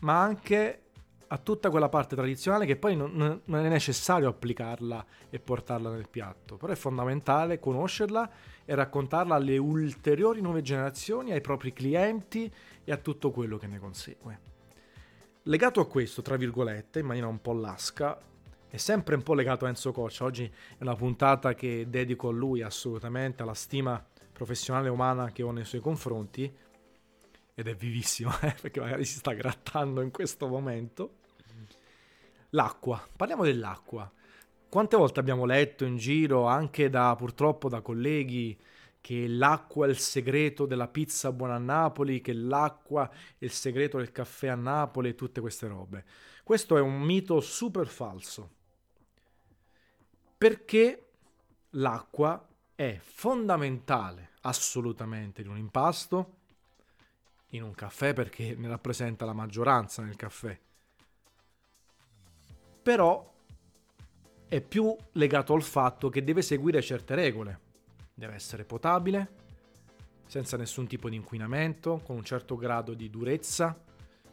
ma 0.00 0.20
anche 0.20 0.80
a 1.28 1.38
tutta 1.38 1.70
quella 1.70 1.88
parte 1.88 2.16
tradizionale 2.16 2.66
che 2.66 2.74
poi 2.74 2.96
non, 2.96 3.40
non, 3.44 3.64
è 3.64 3.68
necessario 3.68 4.28
applicarla 4.28 5.06
e 5.30 5.38
portarla 5.38 5.90
nel 5.90 6.08
piatto, 6.08 6.56
però 6.56 6.72
è 6.72 6.76
fondamentale 6.76 7.60
conoscerla 7.60 8.30
e 8.64 8.74
raccontarla 8.74 9.36
alle 9.36 9.58
ulteriori 9.58 10.40
nuove 10.40 10.60
generazioni, 10.60 11.30
ai 11.30 11.40
propri 11.40 11.72
clienti 11.72 12.52
e 12.82 12.90
a 12.90 12.96
tutto 12.96 13.30
quello 13.30 13.58
che 13.58 13.68
ne 13.68 13.78
consegue. 13.78 14.51
Legato 15.46 15.80
a 15.80 15.88
questo, 15.88 16.22
tra 16.22 16.36
virgolette, 16.36 17.00
in 17.00 17.06
maniera 17.06 17.26
un 17.26 17.40
po' 17.40 17.52
lasca, 17.52 18.16
è 18.68 18.76
sempre 18.76 19.16
un 19.16 19.24
po' 19.24 19.34
legato 19.34 19.64
a 19.64 19.68
Enzo 19.68 19.90
Coccia. 19.90 20.24
Oggi 20.24 20.44
è 20.44 20.82
una 20.82 20.94
puntata 20.94 21.52
che 21.54 21.86
dedico 21.88 22.28
a 22.28 22.32
lui 22.32 22.62
assolutamente, 22.62 23.42
alla 23.42 23.54
stima 23.54 24.04
professionale 24.32 24.88
umana 24.88 25.32
che 25.32 25.42
ho 25.42 25.50
nei 25.50 25.64
suoi 25.64 25.80
confronti. 25.80 26.50
Ed 27.54 27.66
è 27.66 27.74
vivissimo, 27.74 28.30
eh, 28.40 28.54
perché 28.60 28.78
magari 28.78 29.04
si 29.04 29.16
sta 29.16 29.32
grattando 29.32 30.00
in 30.00 30.12
questo 30.12 30.46
momento. 30.46 31.16
L'acqua, 32.50 33.04
parliamo 33.16 33.42
dell'acqua. 33.42 34.08
Quante 34.68 34.96
volte 34.96 35.18
abbiamo 35.18 35.44
letto 35.44 35.84
in 35.84 35.96
giro, 35.96 36.46
anche 36.46 36.88
da 36.88 37.16
purtroppo 37.16 37.68
da 37.68 37.80
colleghi 37.80 38.56
che 39.02 39.26
l'acqua 39.26 39.86
è 39.86 39.88
il 39.90 39.98
segreto 39.98 40.64
della 40.64 40.86
pizza 40.86 41.32
buona 41.32 41.56
a 41.56 41.58
Napoli, 41.58 42.20
che 42.20 42.32
l'acqua 42.32 43.10
è 43.10 43.44
il 43.44 43.50
segreto 43.50 43.98
del 43.98 44.12
caffè 44.12 44.46
a 44.46 44.54
Napoli 44.54 45.08
e 45.10 45.14
tutte 45.16 45.40
queste 45.40 45.66
robe. 45.66 46.04
Questo 46.44 46.76
è 46.76 46.80
un 46.80 47.00
mito 47.00 47.40
super 47.40 47.88
falso. 47.88 48.50
Perché 50.38 51.08
l'acqua 51.70 52.48
è 52.76 52.98
fondamentale 53.02 54.30
assolutamente 54.42 55.42
in 55.42 55.48
un 55.48 55.58
impasto, 55.58 56.36
in 57.50 57.64
un 57.64 57.74
caffè 57.74 58.12
perché 58.14 58.54
ne 58.54 58.68
rappresenta 58.68 59.24
la 59.24 59.32
maggioranza 59.32 60.02
nel 60.02 60.16
caffè. 60.16 60.56
Però 62.82 63.34
è 64.46 64.60
più 64.60 64.96
legato 65.12 65.54
al 65.54 65.62
fatto 65.62 66.08
che 66.08 66.22
deve 66.22 66.42
seguire 66.42 66.80
certe 66.80 67.16
regole. 67.16 67.61
Deve 68.22 68.34
essere 68.34 68.64
potabile, 68.64 69.30
senza 70.28 70.56
nessun 70.56 70.86
tipo 70.86 71.08
di 71.08 71.16
inquinamento, 71.16 72.00
con 72.04 72.14
un 72.14 72.22
certo 72.22 72.54
grado 72.56 72.94
di 72.94 73.10
durezza, 73.10 73.76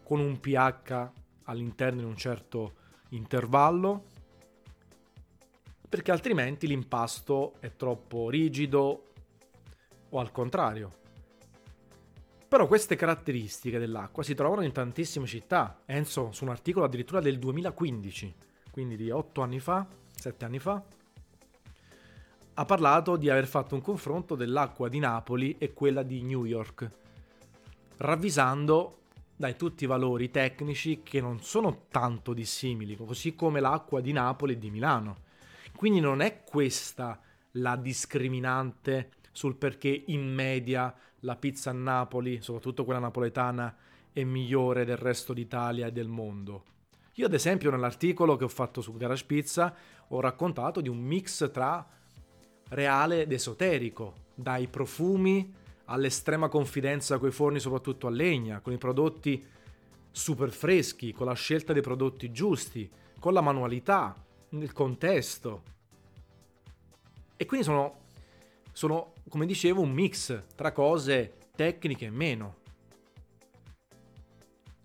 con 0.03 0.19
un 0.19 0.39
pH 0.39 1.11
all'interno 1.45 2.01
di 2.01 2.05
un 2.05 2.15
certo 2.15 2.73
intervallo, 3.09 4.05
perché 5.89 6.11
altrimenti 6.11 6.67
l'impasto 6.67 7.55
è 7.61 7.75
troppo 7.75 8.29
rigido 8.29 9.05
o 10.09 10.19
al 10.19 10.31
contrario. 10.31 10.97
Però 12.47 12.67
queste 12.67 12.95
caratteristiche 12.95 13.79
dell'acqua 13.79 14.21
si 14.21 14.35
trovano 14.35 14.61
in 14.61 14.71
tantissime 14.71 15.25
città. 15.25 15.81
Enzo, 15.87 16.31
su 16.31 16.43
un 16.43 16.51
articolo 16.51 16.85
addirittura 16.85 17.21
del 17.21 17.39
2015, 17.39 18.35
quindi 18.69 18.95
di 18.95 19.09
8 19.09 19.41
anni 19.41 19.59
fa, 19.59 19.87
7 20.13 20.45
anni 20.45 20.59
fa, 20.59 20.79
ha 22.59 22.65
parlato 22.65 23.15
di 23.15 23.29
aver 23.29 23.47
fatto 23.47 23.73
un 23.73 23.81
confronto 23.81 24.35
dell'acqua 24.35 24.89
di 24.89 24.99
Napoli 24.99 25.55
e 25.57 25.71
quella 25.71 26.03
di 26.03 26.21
New 26.23 26.43
York, 26.43 26.91
ravvisando 27.95 28.97
dai 29.37 29.55
tutti 29.55 29.85
i 29.85 29.87
valori 29.87 30.29
tecnici 30.29 30.99
che 31.01 31.21
non 31.21 31.41
sono 31.41 31.85
tanto 31.89 32.33
dissimili, 32.33 32.97
così 32.97 33.33
come 33.33 33.61
l'acqua 33.61 34.01
di 34.01 34.11
Napoli 34.11 34.53
e 34.53 34.57
di 34.57 34.71
Milano. 34.71 35.15
Quindi 35.73 36.01
non 36.01 36.19
è 36.19 36.43
questa 36.43 37.21
la 37.51 37.77
discriminante 37.77 39.11
sul 39.31 39.55
perché 39.55 40.03
in 40.07 40.27
media 40.33 40.93
la 41.19 41.37
pizza 41.37 41.69
a 41.69 41.73
Napoli, 41.73 42.41
soprattutto 42.41 42.83
quella 42.83 42.99
napoletana, 42.99 43.73
è 44.11 44.25
migliore 44.25 44.83
del 44.83 44.97
resto 44.97 45.31
d'Italia 45.31 45.87
e 45.87 45.93
del 45.93 46.09
mondo. 46.09 46.63
Io 47.13 47.25
ad 47.25 47.33
esempio 47.33 47.71
nell'articolo 47.71 48.35
che 48.35 48.43
ho 48.43 48.49
fatto 48.49 48.81
su 48.81 48.97
Garage 48.97 49.23
Pizza 49.25 49.73
ho 50.09 50.19
raccontato 50.19 50.81
di 50.81 50.89
un 50.89 50.99
mix 50.99 51.49
tra 51.51 51.87
reale 52.69 53.21
ed 53.21 53.31
esoterico, 53.31 54.13
dai 54.33 54.67
profumi 54.67 55.53
all'estrema 55.85 56.49
confidenza 56.49 57.17
con 57.17 57.29
i 57.29 57.31
forni 57.31 57.59
soprattutto 57.59 58.07
a 58.07 58.11
legna, 58.11 58.59
con 58.59 58.73
i 58.73 58.77
prodotti 58.77 59.43
super 60.11 60.51
freschi, 60.51 61.11
con 61.11 61.25
la 61.25 61.33
scelta 61.33 61.73
dei 61.73 61.81
prodotti 61.81 62.31
giusti, 62.31 62.89
con 63.19 63.33
la 63.33 63.41
manualità, 63.41 64.15
il 64.49 64.71
contesto. 64.71 65.63
E 67.35 67.45
quindi 67.45 67.65
sono, 67.65 67.99
sono, 68.71 69.13
come 69.29 69.45
dicevo, 69.45 69.81
un 69.81 69.91
mix 69.91 70.43
tra 70.55 70.71
cose 70.71 71.33
tecniche 71.55 72.05
e 72.05 72.11
meno. 72.11 72.57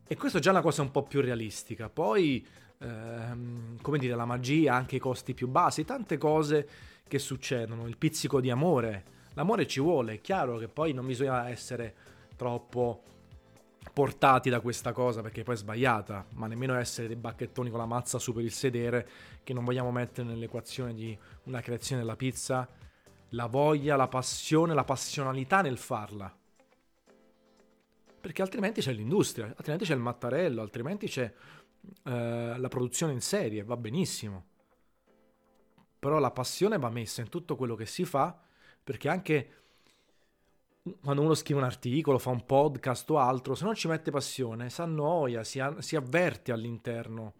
E 0.07 0.17
questo 0.17 0.39
è 0.39 0.41
già 0.41 0.51
una 0.51 0.61
cosa 0.61 0.83
un 0.83 0.91
po' 0.91 1.03
più 1.03 1.21
realistica. 1.21 1.89
Poi, 1.89 2.47
ehm, 2.79 3.81
come 3.81 3.99
dire, 3.99 4.15
la 4.15 4.27
magia, 4.27 4.75
anche 4.75 4.97
i 4.97 5.01
costi 5.01 5.35
più 5.35 5.49
bassi, 5.49 5.85
tante 5.85 6.19
cose 6.19 6.69
che 7.07 7.19
succedono, 7.19 7.87
il 7.87 7.97
pizzico 7.97 8.41
di 8.41 8.51
amore. 8.51 9.13
L'amore 9.35 9.67
ci 9.67 9.81
vuole, 9.81 10.15
è 10.15 10.21
chiaro 10.21 10.59
che 10.59 10.69
poi 10.69 10.93
non 10.93 11.07
bisogna 11.07 11.49
essere 11.49 11.95
troppo 12.37 13.03
portati 13.93 14.49
da 14.49 14.61
questa 14.61 14.93
cosa 14.93 15.21
perché 15.21 15.43
poi 15.43 15.55
è 15.55 15.59
sbagliata, 15.59 16.27
ma 16.35 16.47
nemmeno 16.47 16.75
essere 16.75 17.07
dei 17.07 17.17
bacchettoni 17.17 17.71
con 17.71 17.79
la 17.79 17.87
mazza 17.87 18.19
su 18.19 18.33
per 18.33 18.45
il 18.45 18.53
sedere 18.53 19.09
che 19.43 19.53
non 19.53 19.65
vogliamo 19.65 19.91
mettere 19.91 20.27
nell'equazione 20.27 20.95
di 20.95 21.17
una 21.45 21.61
creazione 21.61 22.01
della 22.01 22.17
pizza, 22.17 22.69
la 23.31 23.47
voglia, 23.47 23.97
la 23.97 24.09
passione, 24.09 24.75
la 24.75 24.85
passionalità 24.85 25.61
nel 25.61 25.79
farla. 25.79 26.35
Perché 28.21 28.41
altrimenti 28.41 28.81
c'è 28.81 28.93
l'industria, 28.93 29.47
altrimenti 29.47 29.85
c'è 29.85 29.95
il 29.95 30.01
mattarello, 30.01 30.63
altrimenti 30.63 31.09
c'è 31.09 31.31
eh, 32.05 32.55
la 32.57 32.69
produzione 32.69 33.13
in 33.13 33.21
serie, 33.21 33.63
va 33.63 33.77
benissimo 33.77 34.53
però 36.05 36.19
la 36.19 36.33
passione 36.33 36.77
va 36.77 36.91
messa 36.91 37.23
in 37.23 37.31
tutto 37.31 37.57
quello 37.57 37.75
che 37.75 37.87
si 37.87 38.05
fa, 38.05 38.39
perché 38.85 39.09
anche 39.09 39.53
quando 41.01 41.23
uno 41.23 41.33
scrive 41.33 41.61
un 41.61 41.65
articolo, 41.65 42.19
fa 42.19 42.29
un 42.29 42.45
podcast 42.45 43.09
o 43.09 43.17
altro, 43.17 43.55
se 43.55 43.65
non 43.65 43.75
ci 43.75 43.89
mette 43.89 44.11
passione, 44.11 44.69
si 44.69 44.83
annoia, 44.83 45.43
si, 45.45 45.61
a- 45.61 45.81
si 45.81 45.97
avverte 45.97 46.53
all'interno 46.53 47.33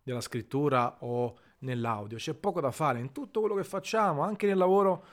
della 0.00 0.20
scrittura 0.20 0.98
o 1.00 1.36
nell'audio. 1.58 2.16
C'è 2.16 2.34
poco 2.34 2.60
da 2.60 2.70
fare 2.70 3.00
in 3.00 3.10
tutto 3.10 3.40
quello 3.40 3.56
che 3.56 3.64
facciamo, 3.64 4.22
anche 4.22 4.46
nel 4.46 4.58
lavoro 4.58 5.04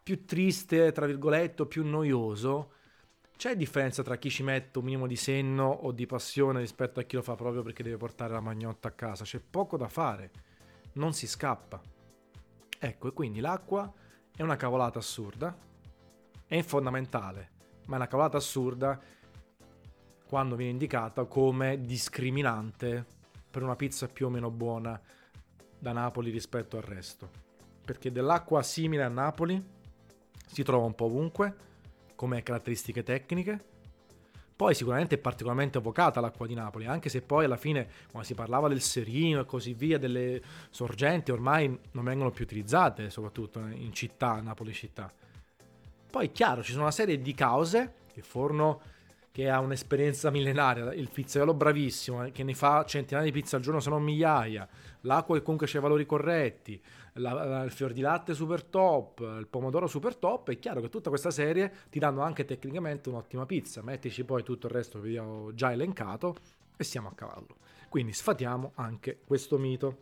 più 0.00 0.24
triste, 0.24 0.92
tra 0.92 1.06
virgolette, 1.06 1.66
più 1.66 1.84
noioso. 1.84 2.70
C'è 3.36 3.56
differenza 3.56 4.04
tra 4.04 4.14
chi 4.14 4.30
ci 4.30 4.44
mette 4.44 4.78
un 4.78 4.84
minimo 4.84 5.08
di 5.08 5.16
senno 5.16 5.68
o 5.68 5.90
di 5.90 6.06
passione 6.06 6.60
rispetto 6.60 7.00
a 7.00 7.02
chi 7.02 7.16
lo 7.16 7.22
fa 7.22 7.34
proprio 7.34 7.62
perché 7.64 7.82
deve 7.82 7.96
portare 7.96 8.32
la 8.32 8.38
magnotta 8.40 8.86
a 8.86 8.92
casa. 8.92 9.24
C'è 9.24 9.40
poco 9.40 9.76
da 9.76 9.88
fare, 9.88 10.30
non 10.92 11.12
si 11.14 11.26
scappa. 11.26 11.93
Ecco, 12.78 13.08
e 13.08 13.12
quindi 13.12 13.40
l'acqua 13.40 13.92
è 14.36 14.42
una 14.42 14.56
cavolata 14.56 14.98
assurda, 14.98 15.56
è 16.46 16.62
fondamentale, 16.62 17.50
ma 17.86 17.94
è 17.94 17.96
una 17.96 18.06
cavolata 18.06 18.36
assurda 18.36 19.00
quando 20.26 20.56
viene 20.56 20.72
indicata 20.72 21.24
come 21.24 21.80
discriminante 21.80 23.06
per 23.50 23.62
una 23.62 23.76
pizza 23.76 24.08
più 24.08 24.26
o 24.26 24.30
meno 24.30 24.50
buona 24.50 25.00
da 25.78 25.92
Napoli 25.92 26.30
rispetto 26.30 26.76
al 26.76 26.82
resto. 26.82 27.30
Perché 27.84 28.10
dell'acqua 28.10 28.62
simile 28.62 29.02
a 29.02 29.08
Napoli 29.08 29.62
si 30.46 30.62
trova 30.62 30.86
un 30.86 30.94
po' 30.94 31.04
ovunque, 31.04 31.56
come 32.14 32.42
caratteristiche 32.42 33.02
tecniche, 33.02 33.72
poi 34.56 34.74
sicuramente 34.74 35.16
è 35.16 35.18
particolarmente 35.18 35.78
evocata 35.78 36.20
l'acqua 36.20 36.46
di 36.46 36.54
Napoli, 36.54 36.86
anche 36.86 37.08
se 37.08 37.22
poi 37.22 37.44
alla 37.44 37.56
fine 37.56 37.88
quando 38.10 38.26
si 38.26 38.34
parlava 38.34 38.68
del 38.68 38.80
serino 38.80 39.40
e 39.40 39.44
così 39.44 39.74
via, 39.74 39.98
delle 39.98 40.40
sorgenti 40.70 41.32
ormai 41.32 41.76
non 41.92 42.04
vengono 42.04 42.30
più 42.30 42.44
utilizzate, 42.44 43.10
soprattutto 43.10 43.58
in 43.58 43.92
città, 43.92 44.40
Napoli 44.40 44.72
città. 44.72 45.12
Poi 46.10 46.30
chiaro, 46.30 46.62
ci 46.62 46.70
sono 46.70 46.84
una 46.84 46.92
serie 46.92 47.20
di 47.20 47.34
cause, 47.34 47.94
il 48.14 48.22
forno 48.22 48.80
che 49.34 49.50
ha 49.50 49.58
un'esperienza 49.58 50.30
millenaria, 50.30 50.94
il 50.94 51.10
pizzaiolo 51.10 51.54
bravissimo, 51.54 52.24
eh, 52.24 52.30
che 52.30 52.44
ne 52.44 52.54
fa 52.54 52.84
centinaia 52.84 53.26
di 53.26 53.32
pizze 53.32 53.56
al 53.56 53.62
giorno 53.62 53.80
se 53.80 53.90
non 53.90 54.00
migliaia, 54.00 54.68
l'acqua 55.00 55.34
che 55.34 55.42
comunque 55.42 55.66
c'è 55.66 55.80
valori 55.80 56.06
corretti, 56.06 56.80
la, 57.14 57.32
la, 57.32 57.62
il 57.64 57.72
fior 57.72 57.92
di 57.92 58.00
latte 58.00 58.32
super 58.32 58.62
top, 58.62 59.18
il 59.36 59.48
pomodoro 59.50 59.88
super 59.88 60.14
top, 60.14 60.50
è 60.50 60.58
chiaro 60.60 60.80
che 60.80 60.88
tutta 60.88 61.08
questa 61.08 61.32
serie 61.32 61.72
ti 61.90 61.98
danno 61.98 62.22
anche 62.22 62.44
tecnicamente 62.44 63.08
un'ottima 63.08 63.44
pizza, 63.44 63.82
mettici 63.82 64.22
poi 64.22 64.44
tutto 64.44 64.68
il 64.68 64.72
resto 64.72 65.00
che 65.00 65.08
vi 65.08 65.18
ho 65.18 65.52
già 65.52 65.72
elencato 65.72 66.36
e 66.76 66.84
siamo 66.84 67.08
a 67.08 67.12
cavallo. 67.16 67.56
Quindi 67.88 68.12
sfatiamo 68.12 68.70
anche 68.76 69.18
questo 69.26 69.58
mito. 69.58 69.98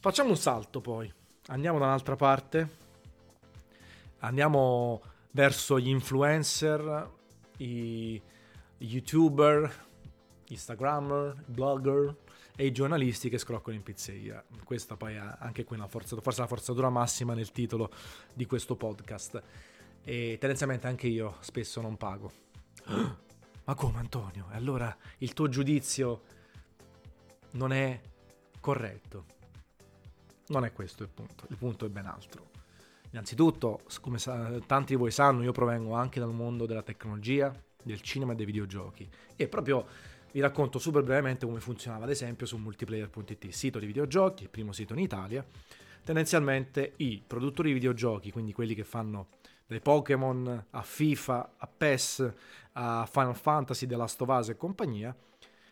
Facciamo 0.00 0.30
un 0.30 0.36
salto 0.36 0.80
poi, 0.80 1.08
andiamo 1.46 1.78
da 1.78 1.84
un'altra 1.84 2.16
parte, 2.16 2.68
andiamo 4.18 5.02
verso 5.30 5.78
gli 5.78 5.88
influencer 5.88 7.22
i 7.58 8.20
youtuber, 8.78 9.72
instagrammer, 10.48 11.42
blogger 11.46 12.16
e 12.56 12.66
i 12.66 12.72
giornalisti 12.72 13.28
che 13.28 13.38
scroccano 13.38 13.76
in 13.76 13.82
pizzeria. 13.82 14.44
Questa 14.62 14.96
poi 14.96 15.14
è 15.14 15.36
anche 15.38 15.64
qui 15.64 15.76
una 15.76 15.88
forza, 15.88 16.16
forse 16.20 16.40
la 16.40 16.46
forzatura 16.46 16.90
massima 16.90 17.34
nel 17.34 17.50
titolo 17.50 17.90
di 18.32 18.46
questo 18.46 18.76
podcast. 18.76 19.42
E 20.04 20.36
tendenzialmente 20.38 20.86
anche 20.86 21.06
io 21.06 21.36
spesso 21.40 21.80
non 21.80 21.96
pago. 21.96 22.30
Ma 23.66 23.74
come 23.74 23.98
Antonio? 23.98 24.48
E 24.52 24.56
allora 24.56 24.94
il 25.18 25.32
tuo 25.32 25.48
giudizio 25.48 26.22
non 27.52 27.72
è 27.72 28.00
corretto. 28.60 29.32
Non 30.48 30.64
è 30.64 30.72
questo 30.72 31.02
il 31.02 31.08
punto, 31.08 31.46
il 31.48 31.56
punto 31.56 31.86
è 31.86 31.88
ben 31.88 32.06
altro. 32.06 32.53
Innanzitutto, 33.14 33.82
come 34.00 34.18
sa, 34.18 34.50
tanti 34.66 34.94
di 34.94 34.98
voi 34.98 35.12
sanno, 35.12 35.44
io 35.44 35.52
provengo 35.52 35.94
anche 35.94 36.18
dal 36.18 36.32
mondo 36.32 36.66
della 36.66 36.82
tecnologia, 36.82 37.54
del 37.80 38.00
cinema 38.00 38.32
e 38.32 38.34
dei 38.34 38.44
videogiochi 38.44 39.08
e 39.36 39.46
proprio 39.46 39.86
vi 40.32 40.40
racconto 40.40 40.80
super 40.80 41.04
brevemente 41.04 41.46
come 41.46 41.60
funzionava 41.60 42.06
ad 42.06 42.10
esempio 42.10 42.44
su 42.44 42.56
multiplayer.it, 42.56 43.48
sito 43.50 43.78
di 43.78 43.86
videogiochi, 43.86 44.42
il 44.42 44.48
primo 44.48 44.72
sito 44.72 44.94
in 44.94 44.98
Italia. 44.98 45.46
Tendenzialmente 46.02 46.94
i 46.96 47.22
produttori 47.24 47.68
di 47.68 47.74
videogiochi, 47.74 48.32
quindi 48.32 48.52
quelli 48.52 48.74
che 48.74 48.82
fanno 48.82 49.28
dai 49.64 49.80
Pokémon 49.80 50.66
a 50.70 50.82
FIFA, 50.82 51.54
a 51.56 51.68
PES, 51.68 52.32
a 52.72 53.08
Final 53.08 53.36
Fantasy, 53.36 53.86
The 53.86 53.94
Last 53.94 54.20
of 54.22 54.28
Us 54.28 54.48
e 54.48 54.56
compagnia, 54.56 55.16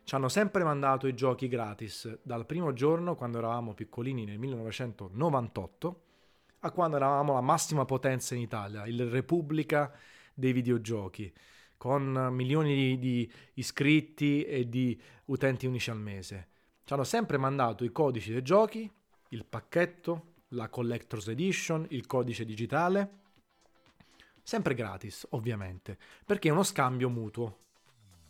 ci 0.04 0.14
hanno 0.14 0.28
sempre 0.28 0.62
mandato 0.62 1.08
i 1.08 1.14
giochi 1.14 1.48
gratis 1.48 2.20
dal 2.22 2.46
primo 2.46 2.72
giorno 2.72 3.16
quando 3.16 3.38
eravamo 3.38 3.74
piccolini 3.74 4.24
nel 4.24 4.38
1998 4.38 6.02
a 6.64 6.70
quando 6.70 6.96
eravamo 6.96 7.32
la 7.32 7.40
massima 7.40 7.84
potenza 7.84 8.34
in 8.34 8.40
Italia, 8.40 8.86
il 8.86 9.08
Repubblica 9.08 9.92
dei 10.32 10.52
videogiochi, 10.52 11.32
con 11.76 12.28
milioni 12.30 12.74
di, 12.74 12.98
di 12.98 13.32
iscritti 13.54 14.44
e 14.44 14.68
di 14.68 15.00
utenti 15.26 15.66
unici 15.66 15.90
al 15.90 15.98
mese. 15.98 16.48
Ci 16.84 16.92
hanno 16.92 17.04
sempre 17.04 17.36
mandato 17.36 17.84
i 17.84 17.90
codici 17.90 18.30
dei 18.30 18.42
giochi, 18.42 18.90
il 19.28 19.44
pacchetto, 19.44 20.34
la 20.48 20.68
Collector's 20.68 21.28
Edition, 21.28 21.84
il 21.90 22.06
codice 22.06 22.44
digitale, 22.44 23.20
sempre 24.42 24.74
gratis 24.74 25.26
ovviamente, 25.30 25.98
perché 26.24 26.48
è 26.48 26.52
uno 26.52 26.62
scambio 26.62 27.08
mutuo 27.08 27.58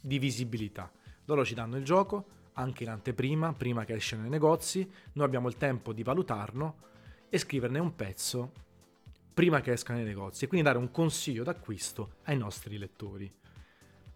di 0.00 0.18
visibilità. 0.18 0.90
Loro 1.26 1.44
ci 1.44 1.54
danno 1.54 1.76
il 1.76 1.84
gioco, 1.84 2.40
anche 2.54 2.84
in 2.84 2.90
anteprima, 2.90 3.52
prima 3.52 3.84
che 3.84 3.94
esce 3.94 4.16
nei 4.16 4.30
negozi, 4.30 4.90
noi 5.12 5.26
abbiamo 5.26 5.48
il 5.48 5.58
tempo 5.58 5.92
di 5.92 6.02
valutarlo 6.02 6.90
e 7.34 7.38
scriverne 7.38 7.78
un 7.78 7.96
pezzo 7.96 8.52
prima 9.32 9.62
che 9.62 9.72
esca 9.72 9.94
nei 9.94 10.04
negozi 10.04 10.44
e 10.44 10.48
quindi 10.48 10.66
dare 10.66 10.76
un 10.76 10.90
consiglio 10.90 11.42
d'acquisto 11.42 12.16
ai 12.24 12.36
nostri 12.36 12.76
lettori. 12.76 13.24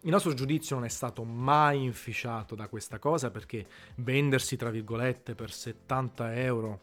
Il 0.00 0.10
nostro 0.10 0.34
giudizio 0.34 0.76
non 0.76 0.84
è 0.84 0.90
stato 0.90 1.24
mai 1.24 1.82
inficiato 1.82 2.54
da 2.54 2.68
questa 2.68 2.98
cosa 2.98 3.30
perché 3.30 3.66
vendersi, 3.96 4.56
tra 4.56 4.68
virgolette, 4.68 5.34
per 5.34 5.50
70 5.50 6.34
euro 6.42 6.82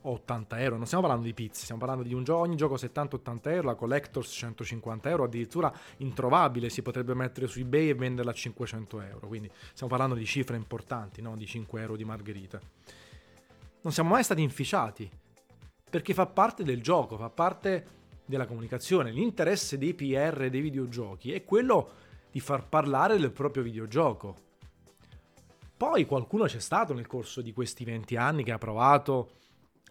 o 0.00 0.10
80 0.10 0.60
euro, 0.60 0.76
non 0.76 0.86
stiamo 0.86 1.04
parlando 1.04 1.28
di 1.28 1.34
pizze, 1.34 1.62
stiamo 1.62 1.78
parlando 1.78 2.02
di 2.02 2.14
un 2.14 2.24
gioco, 2.24 2.40
ogni 2.40 2.56
gioco 2.56 2.74
70-80 2.74 3.38
euro, 3.52 3.68
la 3.68 3.74
Collectors 3.76 4.32
150 4.32 5.08
euro, 5.08 5.22
addirittura 5.22 5.72
introvabile, 5.98 6.68
si 6.68 6.82
potrebbe 6.82 7.14
mettere 7.14 7.46
su 7.46 7.60
eBay 7.60 7.90
e 7.90 7.94
venderla 7.94 8.32
a 8.32 8.34
500 8.34 9.00
euro, 9.02 9.28
quindi 9.28 9.48
stiamo 9.68 9.88
parlando 9.88 10.16
di 10.16 10.26
cifre 10.26 10.56
importanti, 10.56 11.22
non 11.22 11.38
di 11.38 11.46
5 11.46 11.80
euro 11.80 11.94
di 11.94 12.04
margherita. 12.04 12.60
Non 13.80 13.92
siamo 13.92 14.10
mai 14.10 14.24
stati 14.24 14.42
inficiati, 14.42 15.08
perché 15.88 16.14
fa 16.14 16.26
parte 16.26 16.64
del 16.64 16.82
gioco, 16.82 17.16
fa 17.16 17.30
parte 17.30 17.96
della 18.24 18.46
comunicazione. 18.46 19.10
L'interesse 19.10 19.78
dei 19.78 19.94
PR 19.94 20.48
dei 20.50 20.60
videogiochi 20.60 21.32
è 21.32 21.44
quello 21.44 21.90
di 22.30 22.40
far 22.40 22.68
parlare 22.68 23.16
del 23.18 23.32
proprio 23.32 23.62
videogioco. 23.62 24.46
Poi 25.76 26.06
qualcuno 26.06 26.44
c'è 26.44 26.58
stato 26.58 26.92
nel 26.92 27.06
corso 27.06 27.40
di 27.40 27.52
questi 27.52 27.84
20 27.84 28.16
anni 28.16 28.44
che 28.44 28.52
ha 28.52 28.58
provato 28.58 29.30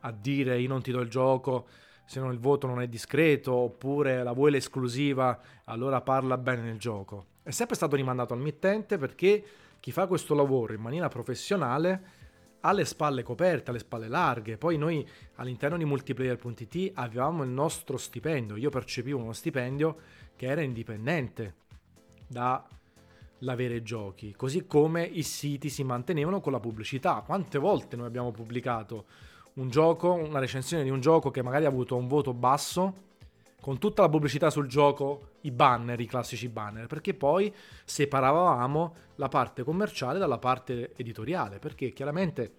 a 0.01 0.11
dire 0.11 0.59
io 0.59 0.67
non 0.67 0.81
ti 0.81 0.91
do 0.91 0.99
il 0.99 1.09
gioco 1.09 1.67
se 2.05 2.19
non 2.19 2.31
il 2.31 2.39
voto 2.39 2.67
non 2.67 2.81
è 2.81 2.87
discreto 2.87 3.53
oppure 3.53 4.23
la 4.23 4.31
vuoi 4.31 4.51
l'esclusiva 4.51 5.39
allora 5.65 6.01
parla 6.01 6.37
bene 6.37 6.61
nel 6.61 6.77
gioco. 6.77 7.25
È 7.41 7.51
sempre 7.51 7.75
stato 7.75 7.95
rimandato 7.95 8.33
al 8.33 8.39
mittente 8.39 8.97
perché 8.97 9.43
chi 9.79 9.91
fa 9.91 10.07
questo 10.07 10.33
lavoro 10.33 10.73
in 10.73 10.81
maniera 10.81 11.07
professionale 11.07 12.01
ha 12.61 12.71
le 12.71 12.85
spalle 12.85 13.23
coperte, 13.23 13.69
ha 13.69 13.73
le 13.73 13.79
spalle 13.79 14.07
larghe. 14.07 14.57
Poi 14.57 14.77
noi 14.77 15.07
all'interno 15.35 15.77
di 15.77 15.85
multiplayer.it 15.85 16.91
avevamo 16.95 17.43
il 17.43 17.49
nostro 17.49 17.97
stipendio, 17.97 18.55
io 18.55 18.69
percepivo 18.69 19.19
uno 19.19 19.33
stipendio 19.33 19.97
che 20.35 20.47
era 20.47 20.61
indipendente 20.61 21.55
dall'avere 22.27 23.81
giochi, 23.83 24.33
così 24.35 24.65
come 24.65 25.03
i 25.03 25.23
siti 25.23 25.69
si 25.69 25.83
mantenevano 25.83 26.41
con 26.41 26.51
la 26.51 26.59
pubblicità. 26.59 27.23
Quante 27.25 27.57
volte 27.57 27.95
noi 27.95 28.07
abbiamo 28.07 28.31
pubblicato 28.31 29.05
un 29.53 29.69
gioco, 29.69 30.13
una 30.13 30.39
recensione 30.39 30.83
di 30.83 30.89
un 30.89 30.99
gioco 30.99 31.31
che 31.31 31.41
magari 31.41 31.65
ha 31.65 31.69
avuto 31.69 31.95
un 31.95 32.07
voto 32.07 32.33
basso, 32.33 33.05
con 33.67 33.79
tutta 33.79 34.01
la 34.01 34.07
pubblicità 34.07 34.49
sul 34.49 34.67
gioco, 34.67 35.31
i 35.41 35.51
banner, 35.51 35.99
i 35.99 36.05
classici 36.05 36.47
banner, 36.47 36.87
perché 36.87 37.13
poi 37.13 37.53
separavamo 37.83 38.95
la 39.15 39.27
parte 39.27 39.63
commerciale 39.63 40.19
dalla 40.19 40.37
parte 40.37 40.93
editoriale, 40.95 41.59
perché 41.59 41.91
chiaramente 41.91 42.51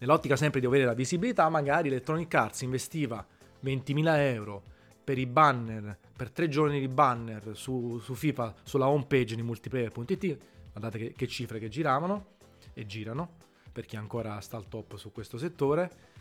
nell'ottica 0.00 0.36
sempre 0.36 0.60
di 0.60 0.66
avere 0.66 0.84
la 0.84 0.92
visibilità, 0.92 1.48
magari 1.48 1.88
Electronic 1.88 2.34
Arts 2.34 2.60
investiva 2.60 3.26
20.000 3.64 4.16
euro 4.18 4.62
per 5.02 5.16
i 5.16 5.24
banner, 5.24 5.96
per 6.14 6.30
tre 6.30 6.46
giorni 6.50 6.78
di 6.78 6.88
banner 6.88 7.52
su, 7.54 7.98
su 7.98 8.12
FIFA, 8.12 8.56
sulla 8.64 8.88
home 8.88 9.06
page 9.06 9.34
di 9.34 9.42
multiplayer.it, 9.42 10.38
guardate 10.72 10.98
che, 10.98 11.12
che 11.14 11.26
cifre 11.26 11.58
che 11.58 11.70
giravano 11.70 12.34
e 12.74 12.84
girano, 12.84 13.36
per 13.72 13.86
chi 13.86 13.96
ancora 13.96 14.38
sta 14.40 14.58
al 14.58 14.68
top 14.68 14.96
su 14.96 15.10
questo 15.10 15.38
settore. 15.38 16.11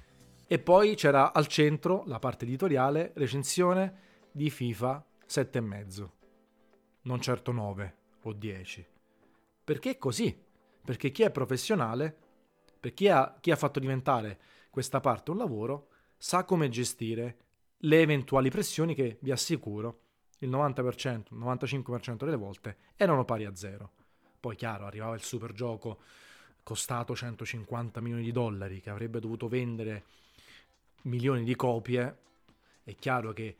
E 0.51 0.59
poi 0.59 0.95
c'era 0.95 1.31
al 1.31 1.47
centro 1.47 2.03
la 2.07 2.19
parte 2.19 2.43
editoriale, 2.43 3.13
recensione 3.15 3.99
di 4.33 4.49
FIFA 4.49 5.05
7,5, 5.25 6.09
non 7.03 7.21
certo 7.21 7.53
9 7.53 7.95
o 8.23 8.33
10. 8.33 8.85
Perché 9.63 9.97
così? 9.97 10.37
Perché 10.83 11.11
chi 11.11 11.23
è 11.23 11.31
professionale, 11.31 12.13
per 12.77 12.93
chi 12.93 13.07
ha, 13.07 13.37
chi 13.39 13.51
ha 13.51 13.55
fatto 13.55 13.79
diventare 13.79 14.41
questa 14.69 14.99
parte 14.99 15.31
un 15.31 15.37
lavoro, 15.37 15.87
sa 16.17 16.43
come 16.43 16.67
gestire 16.67 17.37
le 17.77 18.01
eventuali 18.01 18.49
pressioni 18.49 18.93
che 18.93 19.19
vi 19.21 19.31
assicuro 19.31 20.01
il 20.39 20.49
90%, 20.49 21.33
il 21.33 21.39
95% 21.39 22.25
delle 22.25 22.35
volte 22.35 22.75
erano 22.97 23.23
pari 23.23 23.45
a 23.45 23.55
zero. 23.55 23.91
Poi 24.37 24.57
chiaro, 24.57 24.85
arrivava 24.85 25.15
il 25.15 25.23
super 25.23 25.53
gioco 25.53 25.99
costato 26.61 27.15
150 27.15 28.01
milioni 28.01 28.23
di 28.23 28.33
dollari 28.33 28.81
che 28.81 28.89
avrebbe 28.89 29.21
dovuto 29.21 29.47
vendere 29.47 30.03
milioni 31.03 31.43
di 31.43 31.55
copie. 31.55 32.17
È 32.83 32.95
chiaro 32.95 33.33
che 33.33 33.55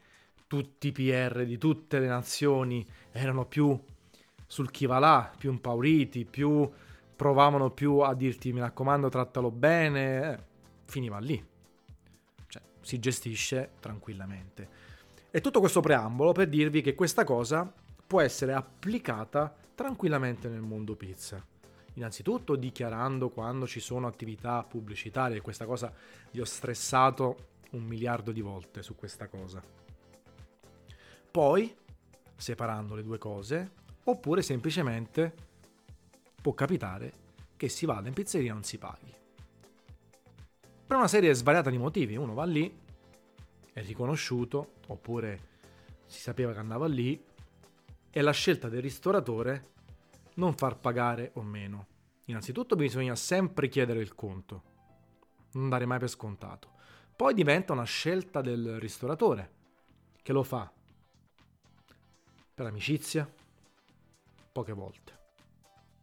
tutti 0.47 0.87
i 0.87 0.91
PR 0.91 1.45
di 1.45 1.57
tutte 1.57 1.99
le 1.99 2.07
nazioni 2.07 2.85
erano 3.11 3.45
più 3.45 3.79
sul 4.45 4.69
chi 4.71 4.85
va 4.85 4.99
là, 4.99 5.31
più 5.37 5.51
impauriti, 5.51 6.25
più 6.25 6.69
provavano 7.15 7.69
più 7.69 7.99
a 7.99 8.13
dirti 8.13 8.51
mi 8.51 8.59
raccomando 8.59 9.07
trattalo 9.09 9.51
bene, 9.51 10.33
eh, 10.33 10.43
finiva 10.85 11.19
lì 11.19 11.49
si 12.81 12.99
gestisce 12.99 13.71
tranquillamente. 13.79 14.89
E 15.31 15.39
tutto 15.39 15.59
questo 15.59 15.79
preambolo 15.79 16.33
per 16.33 16.49
dirvi 16.49 16.81
che 16.81 16.93
questa 16.93 17.23
cosa 17.23 17.71
può 18.05 18.19
essere 18.19 18.53
applicata 18.53 19.55
tranquillamente 19.73 20.49
nel 20.49 20.61
mondo 20.61 20.95
pizza. 20.95 21.43
Innanzitutto 21.93 22.55
dichiarando 22.55 23.29
quando 23.29 23.67
ci 23.67 23.79
sono 23.79 24.07
attività 24.07 24.63
pubblicitarie, 24.63 25.41
questa 25.41 25.65
cosa 25.65 25.93
vi 26.31 26.39
ho 26.39 26.45
stressato 26.45 27.49
un 27.71 27.83
miliardo 27.83 28.31
di 28.31 28.41
volte 28.41 28.81
su 28.81 28.95
questa 28.95 29.27
cosa. 29.27 29.61
Poi 31.31 31.75
separando 32.35 32.95
le 32.95 33.03
due 33.03 33.17
cose, 33.17 33.71
oppure 34.05 34.41
semplicemente 34.41 35.33
può 36.41 36.53
capitare 36.53 37.13
che 37.55 37.69
si 37.69 37.85
vada 37.85 38.07
in 38.07 38.13
pizzeria 38.13 38.49
e 38.49 38.53
non 38.53 38.63
si 38.63 38.77
paghi 38.77 39.19
per 40.91 40.99
una 40.99 41.07
serie 41.07 41.33
svariata 41.33 41.69
di 41.69 41.77
motivi. 41.77 42.17
Uno 42.17 42.33
va 42.33 42.43
lì, 42.43 42.69
è 43.71 43.81
riconosciuto, 43.81 44.73
oppure 44.87 45.39
si 46.05 46.19
sapeva 46.19 46.51
che 46.51 46.59
andava 46.59 46.85
lì, 46.85 47.17
e 48.09 48.21
la 48.21 48.31
scelta 48.33 48.67
del 48.67 48.81
ristoratore 48.81 49.69
non 50.35 50.53
far 50.55 50.77
pagare 50.77 51.31
o 51.35 51.41
meno. 51.41 51.87
Innanzitutto 52.25 52.75
bisogna 52.75 53.15
sempre 53.15 53.67
chiedere 53.67 53.99
il 54.01 54.15
conto, 54.15 54.63
non 55.53 55.69
dare 55.69 55.85
mai 55.85 55.99
per 55.99 56.09
scontato. 56.09 56.69
Poi 57.15 57.33
diventa 57.33 57.73
una 57.73 57.83
scelta 57.83 58.41
del 58.41 58.79
ristoratore, 58.79 59.51
che 60.21 60.33
lo 60.33 60.43
fa 60.43 60.71
per 62.53 62.65
amicizia, 62.65 63.29
poche 64.51 64.73
volte, 64.73 65.17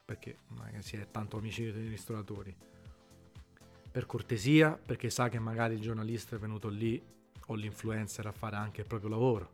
perché 0.04 0.38
che 0.72 0.82
si 0.82 0.96
è 0.96 1.10
tanto 1.10 1.36
amici 1.36 1.70
dei 1.70 1.88
ristoratori 1.88 2.54
per 3.90 4.06
cortesia, 4.06 4.72
perché 4.72 5.10
sa 5.10 5.28
che 5.28 5.38
magari 5.38 5.74
il 5.74 5.80
giornalista 5.80 6.36
è 6.36 6.38
venuto 6.38 6.68
lì 6.68 7.02
o 7.46 7.54
l'influencer 7.54 8.26
a 8.26 8.32
fare 8.32 8.56
anche 8.56 8.82
il 8.82 8.86
proprio 8.86 9.10
lavoro. 9.10 9.50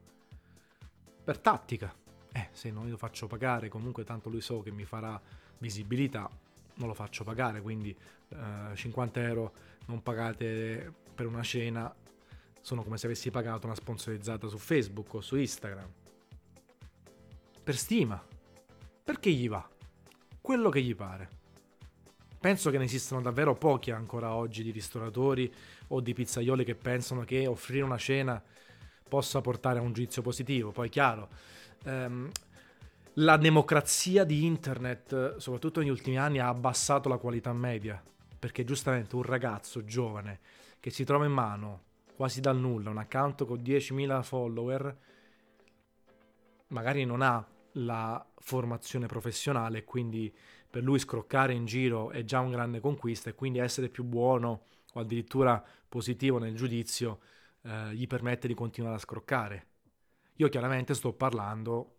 Per 1.25 1.39
tattica, 1.39 1.95
eh, 2.37 2.49
se 2.51 2.71
non 2.73 2.91
lo 2.91 2.97
faccio 2.97 3.29
pagare, 3.29 3.69
comunque 3.69 4.03
tanto 4.03 4.29
lui 4.29 4.41
so 4.41 4.61
che 4.61 4.73
mi 4.73 4.85
farà 4.85 5.21
visibilità, 5.59 6.29
non 6.75 6.89
lo 6.89 6.95
faccio 6.95 7.23
pagare, 7.23 7.63
quindi 7.63 7.97
eh, 8.29 8.75
50 8.75 9.23
euro 9.23 9.53
non 9.87 10.03
pagate 10.03 10.93
per 11.15 11.27
una 11.27 11.43
cena 11.43 11.95
sono 12.61 12.83
come 12.83 12.99
se 12.99 13.07
avessi 13.07 13.31
pagato 13.31 13.67
una 13.67 13.77
sponsorizzata 13.77 14.49
su 14.49 14.59
Facebook 14.59 15.15
o 15.15 15.21
su 15.21 15.37
Instagram. 15.37 15.89
Per 17.63 17.77
stima. 17.77 18.23
Perché 19.05 19.31
gli 19.31 19.49
va? 19.49 19.69
Quello 20.41 20.71
che 20.71 20.83
gli 20.83 20.97
pare. 20.97 21.29
Penso 22.41 22.71
che 22.71 22.79
ne 22.79 22.85
esistano 22.85 23.21
davvero 23.21 23.55
pochi 23.55 23.91
ancora 23.91 24.35
oggi 24.35 24.63
di 24.63 24.71
ristoratori 24.71 25.53
o 25.89 26.01
di 26.01 26.15
pizzaioli 26.15 26.65
che 26.65 26.75
pensano 26.75 27.23
che 27.25 27.47
offrire 27.47 27.85
una 27.85 27.99
cena 27.99 28.43
possa 29.09 29.41
portare 29.41 29.79
a 29.79 29.83
un 29.83 29.93
giudizio 29.93 30.23
positivo. 30.23 30.73
Poi, 30.73 30.89
chiaro, 30.89 31.29
ehm, 31.85 32.31
la 33.19 33.37
democrazia 33.37 34.25
di 34.25 34.45
internet, 34.45 35.37
soprattutto 35.37 35.81
negli 35.81 35.91
ultimi 35.91 36.19
anni, 36.19 36.41
ha 36.41 36.49
abbassato 36.49 37.09
la 37.09 37.19
qualità 37.19 37.53
media. 37.53 38.03
Perché 38.39 38.65
giustamente 38.65 39.17
un 39.17 39.23
ragazzo 39.23 39.85
giovane 39.85 40.41
che 40.81 40.91
si 40.91 41.05
trova 41.05 41.25
in 41.25 41.33
mano 41.33 41.83
quasi 42.15 42.41
dal 42.41 42.59
nulla 42.59 42.91
un 42.91 42.99
account 42.99 43.45
con 43.45 43.59
10.000 43.61 44.23
follower, 44.23 44.99
magari 46.69 47.05
non 47.05 47.23
ha 47.23 47.47
la 47.73 48.25
formazione 48.37 49.07
professionale, 49.07 49.85
quindi 49.85 50.33
per 50.69 50.83
lui 50.83 50.99
scroccare 50.99 51.53
in 51.53 51.65
giro 51.65 52.11
è 52.11 52.25
già 52.25 52.41
un 52.41 52.51
grande 52.51 52.81
conquista 52.81 53.31
e 53.31 53.35
quindi 53.35 53.59
essere 53.59 53.89
più 53.89 54.05
buono 54.05 54.65
o 54.93 55.01
addirittura 55.01 55.65
positivo 55.89 56.39
nel 56.39 56.55
giudizio 56.55 57.21
eh, 57.63 57.95
gli 57.95 58.07
permette 58.07 58.47
di 58.47 58.55
continuare 58.55 58.97
a 58.97 58.99
scroccare. 58.99 59.67
Io 60.37 60.49
chiaramente 60.49 60.95
sto 60.95 61.13
parlando 61.13 61.97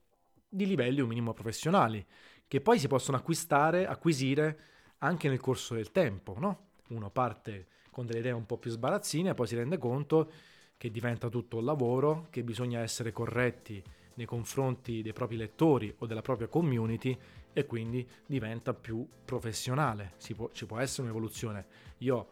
di 0.50 0.66
livelli 0.66 1.02
un 1.02 1.08
minimo 1.08 1.34
professionali, 1.34 2.06
che 2.48 2.62
poi 2.62 2.80
si 2.80 2.88
possono 2.88 3.18
acquistare, 3.18 3.88
acquisire 3.88 4.60
anche 5.00 5.30
nel 5.30 5.40
corso 5.40 5.74
del 5.74 5.92
tempo, 5.92 6.36
no? 6.38 6.68
Uno 6.90 7.10
parte 7.10 7.68
con 7.92 8.06
delle 8.06 8.20
idee 8.20 8.32
un 8.32 8.46
po' 8.46 8.58
più 8.58 8.72
sbarazzine, 8.72 9.34
poi 9.34 9.48
si 9.48 9.56
rende 9.56 9.78
conto 9.78 10.32
che 10.78 10.92
diventa 10.92 11.30
tutto 11.30 11.58
un 11.58 11.66
lavoro, 11.66 12.28
che 12.30 12.44
bisogna 12.44 12.82
essere 12.82 13.12
corretti 13.12 13.82
nei 14.16 14.26
confronti 14.26 15.02
dei 15.02 15.14
propri 15.14 15.38
lettori 15.38 15.94
o 16.00 16.06
della 16.06 16.22
propria 16.22 16.48
community 16.48 17.18
e 17.54 17.66
quindi 17.66 18.08
diventa 18.26 18.74
più 18.74 19.08
professionale. 19.24 20.14
Può, 20.36 20.50
ci 20.52 20.66
può 20.66 20.78
essere 20.80 21.04
un'evoluzione. 21.04 21.66
Io 22.00 22.28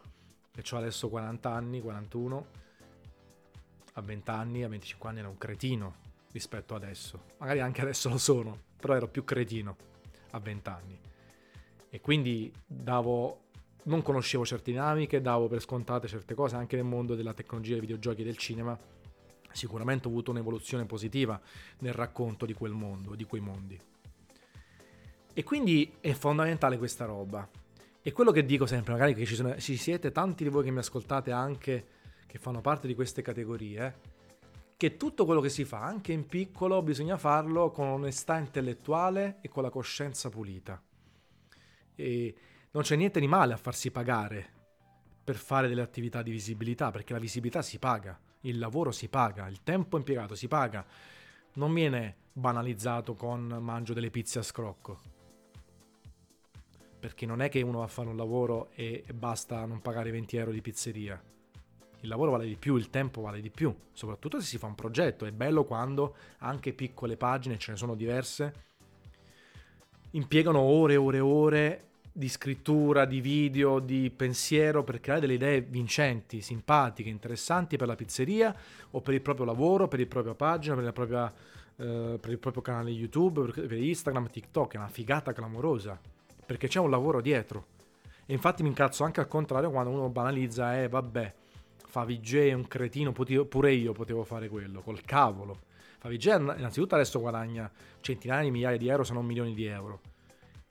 che 0.50 0.62
ho 0.74 0.78
adesso 0.78 1.08
40 1.08 1.50
anni, 1.50 1.80
41, 1.80 2.46
a 3.94 4.00
20 4.00 4.30
anni, 4.30 4.62
a 4.64 4.68
25 4.68 5.08
anni 5.08 5.18
ero 5.20 5.28
un 5.28 5.38
cretino 5.38 5.94
rispetto 6.32 6.74
adesso. 6.74 7.24
Magari 7.38 7.60
anche 7.60 7.80
adesso 7.80 8.08
lo 8.08 8.18
sono, 8.18 8.58
però 8.76 8.94
ero 8.94 9.08
più 9.08 9.24
cretino 9.24 9.76
a 10.30 10.38
20 10.38 10.68
anni. 10.68 10.98
E 11.90 12.00
quindi 12.00 12.52
davo 12.66 13.42
non 13.84 14.02
conoscevo 14.02 14.44
certe 14.44 14.70
dinamiche, 14.70 15.20
davo 15.20 15.48
per 15.48 15.60
scontate 15.60 16.08
certe 16.08 16.34
cose 16.34 16.56
anche 16.56 16.76
nel 16.76 16.84
mondo 16.84 17.14
della 17.14 17.34
tecnologia, 17.34 17.72
dei 17.72 17.80
videogiochi 17.80 18.22
e 18.22 18.24
del 18.24 18.36
cinema. 18.36 18.78
Sicuramente 19.52 20.08
ho 20.08 20.10
avuto 20.10 20.30
un'evoluzione 20.30 20.84
positiva 20.84 21.40
nel 21.78 21.92
racconto 21.92 22.46
di 22.46 22.54
quel 22.54 22.72
mondo, 22.72 23.14
di 23.14 23.24
quei 23.24 23.40
mondi. 23.40 23.78
E 25.32 25.42
quindi 25.42 25.94
è 26.00 26.12
fondamentale 26.12 26.78
questa 26.78 27.04
roba. 27.04 27.48
E 28.02 28.12
quello 28.12 28.32
che 28.32 28.44
dico 28.44 28.66
sempre, 28.66 28.92
magari 28.92 29.14
che 29.14 29.24
ci, 29.24 29.34
sono, 29.34 29.56
ci 29.58 29.76
siete 29.76 30.12
tanti 30.12 30.44
di 30.44 30.50
voi 30.50 30.64
che 30.64 30.70
mi 30.70 30.78
ascoltate 30.78 31.30
anche, 31.30 31.86
che 32.34 32.40
fanno 32.40 32.60
parte 32.60 32.88
di 32.88 32.96
queste 32.96 33.22
categorie, 33.22 33.94
che 34.76 34.96
tutto 34.96 35.24
quello 35.24 35.40
che 35.40 35.48
si 35.48 35.64
fa, 35.64 35.84
anche 35.84 36.10
in 36.10 36.26
piccolo, 36.26 36.82
bisogna 36.82 37.16
farlo 37.16 37.70
con 37.70 37.86
onestà 37.86 38.38
intellettuale 38.38 39.38
e 39.40 39.48
con 39.48 39.62
la 39.62 39.70
coscienza 39.70 40.30
pulita. 40.30 40.82
E 41.94 42.34
non 42.72 42.82
c'è 42.82 42.96
niente 42.96 43.20
di 43.20 43.28
male 43.28 43.52
a 43.52 43.56
farsi 43.56 43.92
pagare 43.92 44.50
per 45.22 45.36
fare 45.36 45.68
delle 45.68 45.80
attività 45.80 46.22
di 46.22 46.32
visibilità, 46.32 46.90
perché 46.90 47.12
la 47.12 47.20
visibilità 47.20 47.62
si 47.62 47.78
paga, 47.78 48.18
il 48.40 48.58
lavoro 48.58 48.90
si 48.90 49.06
paga, 49.08 49.46
il 49.46 49.62
tempo 49.62 49.96
impiegato 49.96 50.34
si 50.34 50.48
paga, 50.48 50.84
non 51.52 51.72
viene 51.72 52.16
banalizzato 52.32 53.14
con 53.14 53.46
mangio 53.46 53.92
delle 53.92 54.10
pizze 54.10 54.40
a 54.40 54.42
scrocco. 54.42 54.98
Perché 56.98 57.26
non 57.26 57.42
è 57.42 57.48
che 57.48 57.62
uno 57.62 57.78
va 57.78 57.84
a 57.84 57.86
fare 57.86 58.08
un 58.08 58.16
lavoro 58.16 58.70
e 58.72 59.04
basta 59.14 59.64
non 59.66 59.80
pagare 59.80 60.10
20 60.10 60.36
euro 60.36 60.50
di 60.50 60.60
pizzeria. 60.60 61.22
Il 62.04 62.10
lavoro 62.10 62.32
vale 62.32 62.44
di 62.44 62.56
più, 62.56 62.76
il 62.76 62.90
tempo 62.90 63.22
vale 63.22 63.40
di 63.40 63.48
più, 63.48 63.74
soprattutto 63.94 64.38
se 64.38 64.46
si 64.46 64.58
fa 64.58 64.66
un 64.66 64.74
progetto. 64.74 65.24
È 65.24 65.32
bello 65.32 65.64
quando 65.64 66.14
anche 66.40 66.74
piccole 66.74 67.16
pagine, 67.16 67.56
ce 67.56 67.70
ne 67.70 67.78
sono 67.78 67.94
diverse, 67.94 68.52
impiegano 70.10 70.58
ore 70.58 70.92
e 70.92 70.96
ore 70.96 71.16
e 71.16 71.20
ore 71.20 71.84
di 72.12 72.28
scrittura, 72.28 73.06
di 73.06 73.22
video, 73.22 73.78
di 73.78 74.12
pensiero 74.14 74.84
per 74.84 75.00
creare 75.00 75.22
delle 75.22 75.32
idee 75.32 75.62
vincenti, 75.62 76.42
simpatiche, 76.42 77.08
interessanti 77.08 77.78
per 77.78 77.86
la 77.86 77.96
pizzeria 77.96 78.54
o 78.90 79.00
per 79.00 79.14
il 79.14 79.22
proprio 79.22 79.46
lavoro, 79.46 79.88
per 79.88 79.98
la 79.98 80.06
propria 80.06 80.34
pagina, 80.34 80.74
per, 80.76 80.92
propria, 80.92 81.32
eh, 81.76 82.18
per 82.20 82.30
il 82.30 82.38
proprio 82.38 82.62
canale 82.62 82.90
YouTube, 82.90 83.50
per, 83.50 83.66
per 83.66 83.78
Instagram, 83.78 84.28
TikTok. 84.28 84.74
È 84.74 84.76
una 84.76 84.88
figata 84.88 85.32
clamorosa 85.32 85.98
perché 86.44 86.68
c'è 86.68 86.80
un 86.80 86.90
lavoro 86.90 87.22
dietro. 87.22 87.64
E 88.26 88.34
infatti 88.34 88.62
mi 88.62 88.68
incazzo 88.68 89.04
anche 89.04 89.20
al 89.20 89.26
contrario 89.28 89.70
quando 89.70 89.90
uno 89.90 90.10
banalizza, 90.10 90.78
eh 90.82 90.88
vabbè, 90.88 91.34
fa 91.94 92.02
VJ 92.02 92.48
è 92.48 92.52
un 92.54 92.66
cretino, 92.66 93.12
pure 93.12 93.72
io 93.72 93.92
potevo 93.92 94.24
fare 94.24 94.48
quello, 94.48 94.80
col 94.80 95.02
cavolo. 95.02 95.60
Fa 96.00 96.08
VJ 96.08 96.26
innanzitutto 96.56 96.96
adesso 96.96 97.20
guadagna 97.20 97.70
centinaia 98.00 98.42
di 98.42 98.50
migliaia 98.50 98.76
di 98.76 98.88
euro, 98.88 99.04
se 99.04 99.12
non 99.12 99.24
milioni 99.24 99.54
di 99.54 99.64
euro. 99.66 100.00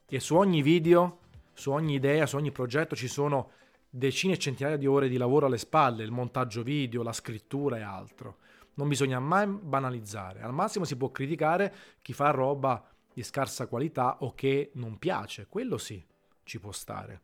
E 0.06 0.20
su 0.20 0.36
ogni 0.36 0.62
video 0.62 1.20
su 1.54 1.72
ogni 1.72 1.94
idea, 1.94 2.26
su 2.26 2.36
ogni 2.36 2.52
progetto 2.52 2.94
ci 2.94 3.08
sono 3.08 3.52
decine 3.90 4.34
e 4.34 4.38
centinaia 4.38 4.76
di 4.76 4.86
ore 4.86 5.08
di 5.08 5.16
lavoro 5.16 5.46
alle 5.46 5.58
spalle, 5.58 6.04
il 6.04 6.12
montaggio 6.12 6.62
video, 6.62 7.04
la 7.04 7.14
scrittura 7.14 7.78
e 7.78 7.84
altro. 7.84 8.40
Non 8.74 8.90
bisogna 8.90 9.20
mai 9.20 9.48
banalizzare. 9.48 10.42
Al 10.42 10.52
massimo 10.52 10.84
si 10.84 10.98
può 10.98 11.10
criticare 11.10 11.74
chi 12.02 12.12
fa 12.12 12.32
roba 12.32 12.86
di 13.14 13.24
scarsa 13.24 13.68
qualità 13.68 14.18
o 14.20 14.34
che 14.34 14.72
non 14.74 14.98
piace. 14.98 15.46
Quello 15.48 15.78
sì, 15.78 16.04
ci 16.44 16.60
può 16.60 16.74
stare. 16.74 17.22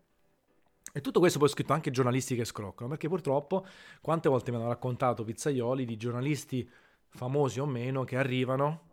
E 0.92 1.02
tutto 1.02 1.20
questo 1.20 1.40
poi 1.40 1.48
è 1.48 1.52
scritto 1.52 1.74
anche 1.74 1.92
giornalisti 1.92 2.36
che 2.36 2.46
scroccano, 2.46 2.90
perché 2.90 3.08
purtroppo 3.08 3.66
quante 4.02 4.30
volte 4.30 4.52
mi 4.52 4.58
hanno 4.58 4.68
raccontato 4.68 5.24
pizzaioli 5.24 5.86
di 5.86 5.98
giornalisti 5.98 6.70
famosi 7.10 7.60
o 7.60 7.66
meno 7.66 8.04
che 8.04 8.18
arrivano, 8.18 8.88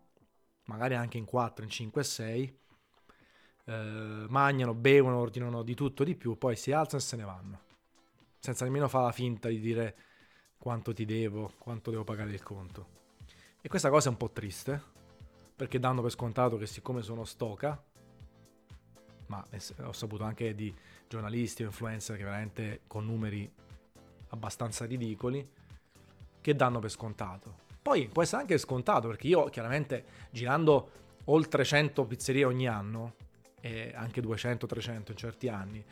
magari 0.64 0.94
anche 0.94 1.18
in 1.18 1.24
4, 1.24 1.64
in 1.64 1.70
5, 1.70 2.02
6, 2.02 2.58
eh, 3.64 4.26
mangiano, 4.28 4.74
bevono, 4.74 5.18
ordinano 5.18 5.62
di 5.62 5.74
tutto 5.74 6.04
di 6.04 6.14
più, 6.14 6.36
poi 6.38 6.56
si 6.56 6.72
alzano 6.72 7.02
e 7.02 7.04
se 7.04 7.16
ne 7.16 7.24
vanno. 7.24 7.60
Senza 8.38 8.64
nemmeno 8.64 8.88
fare 8.88 9.06
la 9.06 9.12
finta 9.12 9.48
di 9.48 9.58
dire 9.58 9.96
quanto 10.58 10.92
ti 10.92 11.04
devo, 11.04 11.52
quanto 11.58 11.90
devo 11.90 12.04
pagare 12.04 12.30
il 12.30 12.42
conto. 12.42 12.94
E 13.60 13.68
questa 13.68 13.90
cosa 13.90 14.08
è 14.08 14.10
un 14.12 14.16
po' 14.16 14.30
triste, 14.30 14.80
perché 15.56 15.78
danno 15.78 16.02
per 16.02 16.10
scontato 16.10 16.56
che 16.56 16.66
siccome 16.66 17.02
sono 17.02 17.24
stoca, 17.24 17.82
ma 19.26 19.44
ho 19.82 19.92
saputo 19.92 20.24
anche 20.24 20.54
di 20.54 20.74
giornalisti 21.08 21.62
o 21.62 21.66
influencer 21.66 22.16
che 22.16 22.24
veramente 22.24 22.80
con 22.86 23.04
numeri 23.04 23.50
abbastanza 24.28 24.84
ridicoli, 24.84 25.48
che 26.40 26.54
danno 26.54 26.78
per 26.78 26.90
scontato. 26.90 27.64
Poi 27.82 28.08
può 28.08 28.22
essere 28.22 28.42
anche 28.42 28.58
scontato, 28.58 29.08
perché 29.08 29.26
io 29.28 29.44
chiaramente 29.46 30.04
girando 30.30 30.90
oltre 31.24 31.64
100 31.64 32.04
pizzerie 32.04 32.44
ogni 32.44 32.66
anno, 32.66 33.14
e 33.60 33.92
anche 33.94 34.20
200-300 34.20 35.10
in 35.10 35.16
certi 35.16 35.48
anni. 35.48 35.84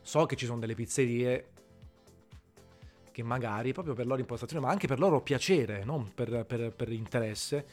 So 0.00 0.24
che 0.24 0.36
ci 0.36 0.46
sono 0.46 0.58
delle 0.58 0.74
pizzerie 0.74 1.48
che 3.12 3.22
magari 3.22 3.72
proprio 3.72 3.94
per 3.94 4.06
loro 4.06 4.20
impostazione, 4.20 4.64
ma 4.64 4.70
anche 4.70 4.86
per 4.86 4.98
loro 4.98 5.20
piacere, 5.20 5.84
non 5.84 6.12
per, 6.14 6.44
per, 6.46 6.72
per 6.72 6.92
interesse, 6.92 7.66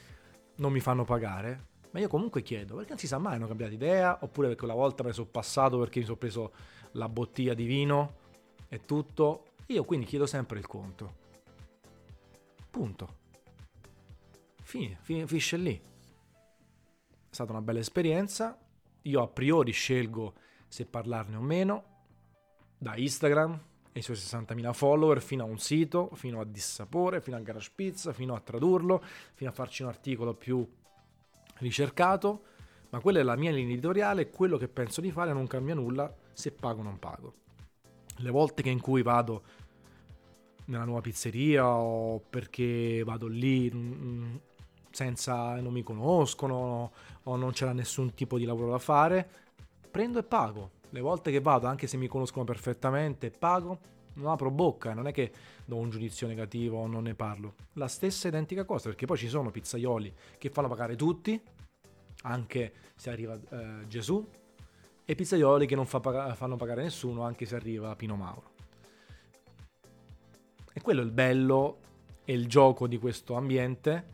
non 0.55 0.71
mi 0.71 0.79
fanno 0.79 1.05
pagare. 1.05 1.73
Ma 1.95 2.01
io 2.01 2.09
comunque 2.09 2.41
chiedo, 2.41 2.75
perché 2.75 2.89
non 2.89 2.97
si 2.97 3.07
sa 3.07 3.19
mai, 3.19 3.35
hanno 3.35 3.47
cambiato 3.47 3.73
idea, 3.73 4.17
oppure 4.21 4.49
perché 4.49 4.65
una 4.65 4.73
volta 4.73 5.01
me 5.01 5.09
ne 5.09 5.15
sono 5.15 5.27
passato 5.27 5.79
perché 5.79 5.99
mi 5.99 6.03
sono 6.03 6.17
preso 6.17 6.51
la 6.91 7.07
bottiglia 7.07 7.53
di 7.53 7.63
vino 7.63 8.15
e 8.67 8.81
tutto. 8.81 9.45
Io 9.67 9.85
quindi 9.85 10.05
chiedo 10.05 10.25
sempre 10.25 10.59
il 10.59 10.67
conto. 10.67 11.13
Punto. 12.69 13.15
Fine, 14.61 14.97
finisce 14.99 15.55
lì. 15.55 15.73
È 15.73 15.83
stata 17.29 17.53
una 17.53 17.61
bella 17.61 17.79
esperienza, 17.79 18.59
io 19.03 19.21
a 19.21 19.27
priori 19.29 19.71
scelgo 19.71 20.33
se 20.67 20.85
parlarne 20.85 21.37
o 21.37 21.41
meno, 21.41 21.83
da 22.77 22.97
Instagram 22.97 23.57
e 23.93 23.99
i 23.99 24.01
suoi 24.01 24.17
60.000 24.17 24.73
follower 24.73 25.21
fino 25.21 25.43
a 25.43 25.47
un 25.47 25.59
sito, 25.59 26.09
fino 26.15 26.41
a 26.41 26.45
Dissapore, 26.45 27.21
fino 27.21 27.37
a 27.37 27.39
Garage 27.39 27.71
Pizza, 27.73 28.11
fino 28.11 28.35
a 28.35 28.41
tradurlo, 28.41 29.01
fino 29.33 29.49
a 29.49 29.53
farci 29.53 29.83
un 29.83 29.87
articolo 29.87 30.33
più 30.33 30.69
ricercato, 31.59 32.43
ma 32.89 32.99
quella 32.99 33.19
è 33.19 33.23
la 33.23 33.35
mia 33.35 33.51
linea 33.51 33.73
editoriale, 33.73 34.29
quello 34.29 34.57
che 34.57 34.67
penso 34.67 35.01
di 35.01 35.11
fare 35.11 35.33
non 35.33 35.47
cambia 35.47 35.75
nulla 35.75 36.13
se 36.33 36.51
pago 36.51 36.81
o 36.81 36.83
non 36.83 36.99
pago. 36.99 37.33
Le 38.17 38.29
volte 38.29 38.61
che 38.61 38.69
in 38.69 38.79
cui 38.79 39.01
vado 39.01 39.43
nella 40.65 40.85
nuova 40.85 41.01
pizzeria 41.01 41.67
o 41.67 42.19
perché 42.19 43.03
vado 43.03 43.27
lì 43.27 43.71
mm, 43.73 44.35
senza 44.91 45.59
non 45.59 45.73
mi 45.73 45.83
conoscono 45.83 46.91
o 47.23 47.35
non 47.35 47.51
c'era 47.51 47.73
nessun 47.73 48.13
tipo 48.13 48.37
di 48.37 48.45
lavoro 48.45 48.71
da 48.71 48.79
fare, 48.79 49.29
prendo 49.91 50.19
e 50.19 50.23
pago. 50.23 50.71
Le 50.89 51.01
volte 51.01 51.31
che 51.31 51.41
vado, 51.41 51.67
anche 51.67 51.87
se 51.87 51.97
mi 51.97 52.07
conoscono 52.07 52.45
perfettamente, 52.45 53.29
pago, 53.29 53.79
non 54.15 54.31
apro 54.31 54.51
bocca, 54.51 54.93
non 54.93 55.07
è 55.07 55.11
che 55.11 55.31
do 55.65 55.77
un 55.77 55.89
giudizio 55.89 56.27
negativo 56.27 56.79
o 56.79 56.87
non 56.87 57.03
ne 57.03 57.15
parlo. 57.15 57.55
La 57.73 57.87
stessa 57.87 58.27
identica 58.27 58.65
cosa, 58.65 58.89
perché 58.89 59.05
poi 59.05 59.17
ci 59.17 59.27
sono 59.27 59.51
pizzaioli 59.51 60.13
che 60.37 60.49
fanno 60.49 60.67
pagare 60.67 60.95
tutti, 60.95 61.39
anche 62.23 62.73
se 62.95 63.09
arriva 63.09 63.39
eh, 63.49 63.87
Gesù, 63.87 64.27
e 65.03 65.15
pizzaioli 65.15 65.67
che 65.67 65.75
non 65.75 65.85
fa 65.85 65.99
pag- 65.99 66.33
fanno 66.35 66.55
pagare 66.55 66.83
nessuno, 66.83 67.23
anche 67.23 67.45
se 67.45 67.55
arriva 67.55 67.95
Pino 67.95 68.15
Mauro. 68.15 68.53
E 70.73 70.81
quello 70.81 71.01
è 71.01 71.03
il 71.03 71.11
bello 71.11 71.79
e 72.25 72.33
il 72.33 72.47
gioco 72.47 72.87
di 72.87 72.97
questo 72.97 73.35
ambiente 73.35 74.13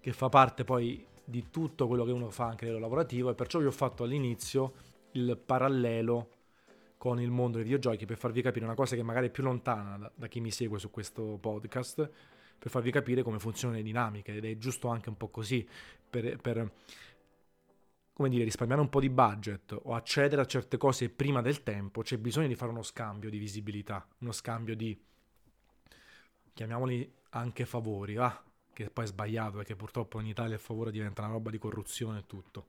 che 0.00 0.12
fa 0.12 0.28
parte 0.28 0.64
poi 0.64 1.04
di 1.24 1.50
tutto 1.50 1.86
quello 1.86 2.04
che 2.04 2.12
uno 2.12 2.30
fa 2.30 2.46
anche 2.46 2.64
a 2.64 2.68
livello 2.68 2.84
lavorativo 2.84 3.30
e 3.30 3.34
perciò 3.34 3.58
vi 3.58 3.66
ho 3.66 3.72
fatto 3.72 4.04
all'inizio 4.04 4.72
il 5.12 5.36
parallelo 5.36 6.28
con 6.98 7.20
il 7.20 7.30
mondo 7.30 7.56
dei 7.56 7.64
videogiochi 7.64 8.04
per 8.04 8.18
farvi 8.18 8.42
capire 8.42 8.64
una 8.64 8.74
cosa 8.74 8.96
che 8.96 9.02
magari 9.02 9.28
è 9.28 9.30
più 9.30 9.44
lontana 9.44 9.96
da, 9.96 10.12
da 10.14 10.26
chi 10.26 10.40
mi 10.40 10.50
segue 10.50 10.78
su 10.78 10.90
questo 10.90 11.38
podcast, 11.40 12.10
per 12.58 12.70
farvi 12.70 12.90
capire 12.90 13.22
come 13.22 13.38
funzionano 13.38 13.78
le 13.78 13.84
dinamiche 13.84 14.34
ed 14.34 14.44
è 14.44 14.58
giusto 14.58 14.88
anche 14.88 15.08
un 15.08 15.16
po' 15.16 15.28
così 15.28 15.66
per, 16.10 16.36
per 16.36 16.72
come 18.12 18.28
dire, 18.30 18.42
risparmiare 18.42 18.80
un 18.82 18.88
po' 18.88 18.98
di 18.98 19.10
budget 19.10 19.78
o 19.80 19.94
accedere 19.94 20.42
a 20.42 20.44
certe 20.44 20.76
cose 20.76 21.08
prima 21.08 21.40
del 21.40 21.62
tempo, 21.62 22.02
c'è 22.02 22.18
bisogno 22.18 22.48
di 22.48 22.56
fare 22.56 22.72
uno 22.72 22.82
scambio 22.82 23.30
di 23.30 23.38
visibilità, 23.38 24.04
uno 24.18 24.32
scambio 24.32 24.74
di, 24.74 25.00
chiamiamoli 26.52 27.08
anche 27.30 27.64
favori, 27.64 28.16
ah, 28.16 28.42
che 28.72 28.90
poi 28.90 29.04
è 29.04 29.06
sbagliato 29.06 29.58
perché 29.58 29.76
purtroppo 29.76 30.18
in 30.18 30.26
Italia 30.26 30.54
il 30.54 30.60
favore 30.60 30.90
diventa 30.90 31.22
una 31.22 31.30
roba 31.30 31.50
di 31.50 31.58
corruzione 31.58 32.18
e 32.18 32.26
tutto. 32.26 32.66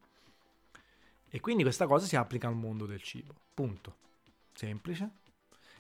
E 1.28 1.40
quindi 1.40 1.64
questa 1.64 1.88
cosa 1.88 2.06
si 2.06 2.16
applica 2.16 2.48
al 2.48 2.56
mondo 2.56 2.86
del 2.86 3.02
cibo, 3.02 3.34
punto. 3.54 4.08
Semplice. 4.60 5.12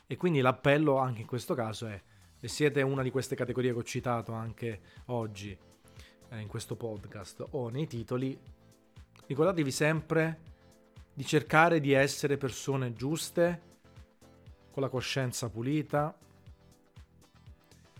E 0.07 0.15
quindi 0.15 0.39
l'appello 0.39 0.99
anche 0.99 1.19
in 1.19 1.27
questo 1.27 1.53
caso 1.53 1.85
è, 1.85 2.01
se 2.37 2.47
siete 2.47 2.81
una 2.81 3.03
di 3.03 3.11
queste 3.11 3.35
categorie 3.35 3.73
che 3.73 3.79
ho 3.79 3.83
citato 3.83 4.31
anche 4.31 4.79
oggi 5.07 5.55
eh, 6.29 6.39
in 6.39 6.47
questo 6.47 6.77
podcast 6.77 7.45
o 7.51 7.67
nei 7.67 7.87
titoli, 7.87 8.39
ricordatevi 9.25 9.69
sempre 9.69 10.39
di 11.13 11.25
cercare 11.25 11.81
di 11.81 11.91
essere 11.91 12.37
persone 12.37 12.93
giuste, 12.93 13.61
con 14.71 14.81
la 14.81 14.87
coscienza 14.87 15.49
pulita, 15.49 16.17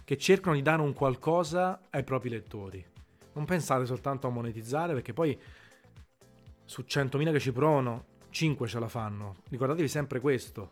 che 0.06 0.18
cercano 0.18 0.56
di 0.56 0.62
dare 0.62 0.82
un 0.82 0.94
qualcosa 0.94 1.82
ai 1.90 2.06
propri 2.06 2.30
lettori. 2.30 2.84
Non 3.34 3.44
pensate 3.44 3.86
soltanto 3.86 4.28
a 4.28 4.30
monetizzare 4.30 4.94
perché 4.94 5.12
poi 5.12 5.38
su 6.64 6.86
100.000 6.88 7.32
che 7.34 7.40
ci 7.42 7.52
provano, 7.52 8.18
5 8.30 8.68
ce 8.68 8.80
la 8.80 8.88
fanno. 8.88 9.38
Ricordatevi 9.50 9.88
sempre 9.88 10.20
questo. 10.20 10.70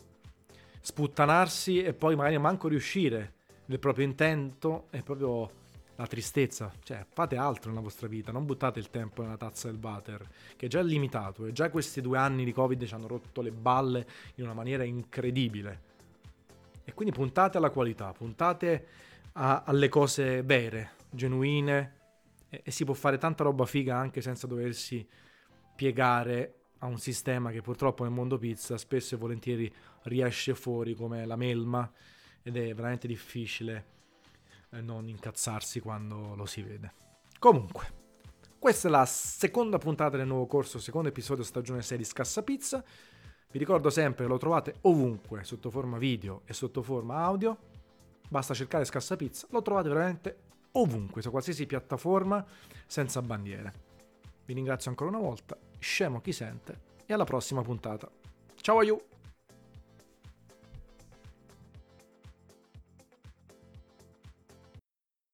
Sputtanarsi 0.80 1.82
e 1.82 1.94
poi 1.94 2.16
magari 2.16 2.38
manco 2.38 2.68
riuscire 2.68 3.34
nel 3.66 3.80
proprio 3.80 4.06
intento 4.06 4.88
è 4.90 5.02
proprio 5.02 5.50
la 5.96 6.08
tristezza. 6.08 6.72
Cioè, 6.84 7.06
fate 7.10 7.36
altro 7.36 7.70
nella 7.70 7.82
vostra 7.82 8.08
vita, 8.08 8.32
non 8.32 8.46
buttate 8.46 8.80
il 8.80 8.90
tempo 8.90 9.22
nella 9.22 9.38
tazza 9.38 9.70
del 9.70 9.80
water, 9.82 10.26
che 10.56 10.68
già 10.68 10.80
è 10.80 10.84
limitato 10.84 11.46
e 11.46 11.52
già 11.52 11.70
questi 11.70 12.02
due 12.02 12.18
anni 12.18 12.46
di 12.46 12.54
Covid 12.54 12.86
ci 12.86 12.94
hanno 12.94 13.08
rotto 13.08 13.42
le 13.42 13.52
balle 13.52 14.08
in 14.36 14.46
una 14.46 14.54
maniera 14.54 14.84
incredibile. 14.84 15.86
E 16.84 16.94
quindi 16.94 17.14
puntate 17.14 17.58
alla 17.58 17.70
qualità, 17.70 18.14
puntate 18.14 18.88
a, 19.34 19.64
alle 19.66 19.90
cose 19.90 20.42
vere, 20.44 20.92
genuine 21.10 21.96
e, 22.50 22.62
e 22.64 22.72
si 22.72 22.86
può 22.86 22.94
fare 22.94 23.18
tanta 23.18 23.44
roba 23.44 23.66
figa 23.66 23.98
anche 23.98 24.22
senza 24.22 24.48
doversi 24.48 25.06
piegare 25.76 26.57
a 26.80 26.86
un 26.86 27.00
sistema 27.00 27.52
che 27.52 27.62
purtroppo 27.62 28.04
nel 28.04 28.12
mondo 28.12 28.38
pizza 28.38 28.78
spesso 28.78 29.16
e 29.16 29.18
volentieri 29.18 29.74
riesce 30.04 30.54
fuori 30.56 30.94
come 30.94 31.26
la 31.26 31.36
melma 31.36 31.92
ed 32.42 32.56
è 32.58 32.74
veramente 32.74 33.08
difficile 33.08 33.96
eh, 34.72 34.82
non 34.82 35.08
incazzarsi 35.08 35.80
quando 35.80 36.36
lo 36.36 36.46
si 36.46 36.62
vede. 36.62 36.94
Comunque, 37.40 38.06
questa 38.60 38.88
è 38.88 38.92
la 38.92 39.06
seconda 39.06 39.78
puntata 39.78 40.18
del 40.18 40.28
nuovo 40.28 40.46
corso, 40.46 40.80
secondo 40.80 41.10
episodio 41.10 41.44
stagione 41.44 41.82
6 41.82 41.98
di 41.98 42.04
Scassa 42.04 42.44
Pizza. 42.44 42.84
Vi 43.50 43.60
ricordo 43.60 43.90
sempre 43.90 44.26
che 44.26 44.30
lo 44.30 44.38
trovate 44.38 44.76
ovunque, 44.82 45.44
sotto 45.44 45.70
forma 45.70 45.98
video 45.98 46.42
e 46.46 46.54
sotto 46.54 46.82
forma 46.82 47.18
audio. 47.18 47.58
Basta 48.30 48.54
cercare 48.54 48.84
Scassa 48.86 49.16
Pizza, 49.16 49.48
lo 49.52 49.62
trovate 49.62 49.90
veramente 49.90 50.38
ovunque, 50.74 51.22
su 51.22 51.30
qualsiasi 51.32 51.66
piattaforma, 51.66 52.46
senza 52.86 53.22
bandiere. 53.22 53.86
Vi 54.46 54.54
ringrazio 54.54 54.90
ancora 54.90 55.10
una 55.10 55.20
volta, 55.20 55.58
scemo 55.80 56.22
chi 56.22 56.32
sente, 56.32 56.80
e 57.06 57.14
alla 57.14 57.24
prossima 57.24 57.62
puntata. 57.62 58.10
Ciao 58.56 58.80
a 58.80 58.84
you! 58.84 59.00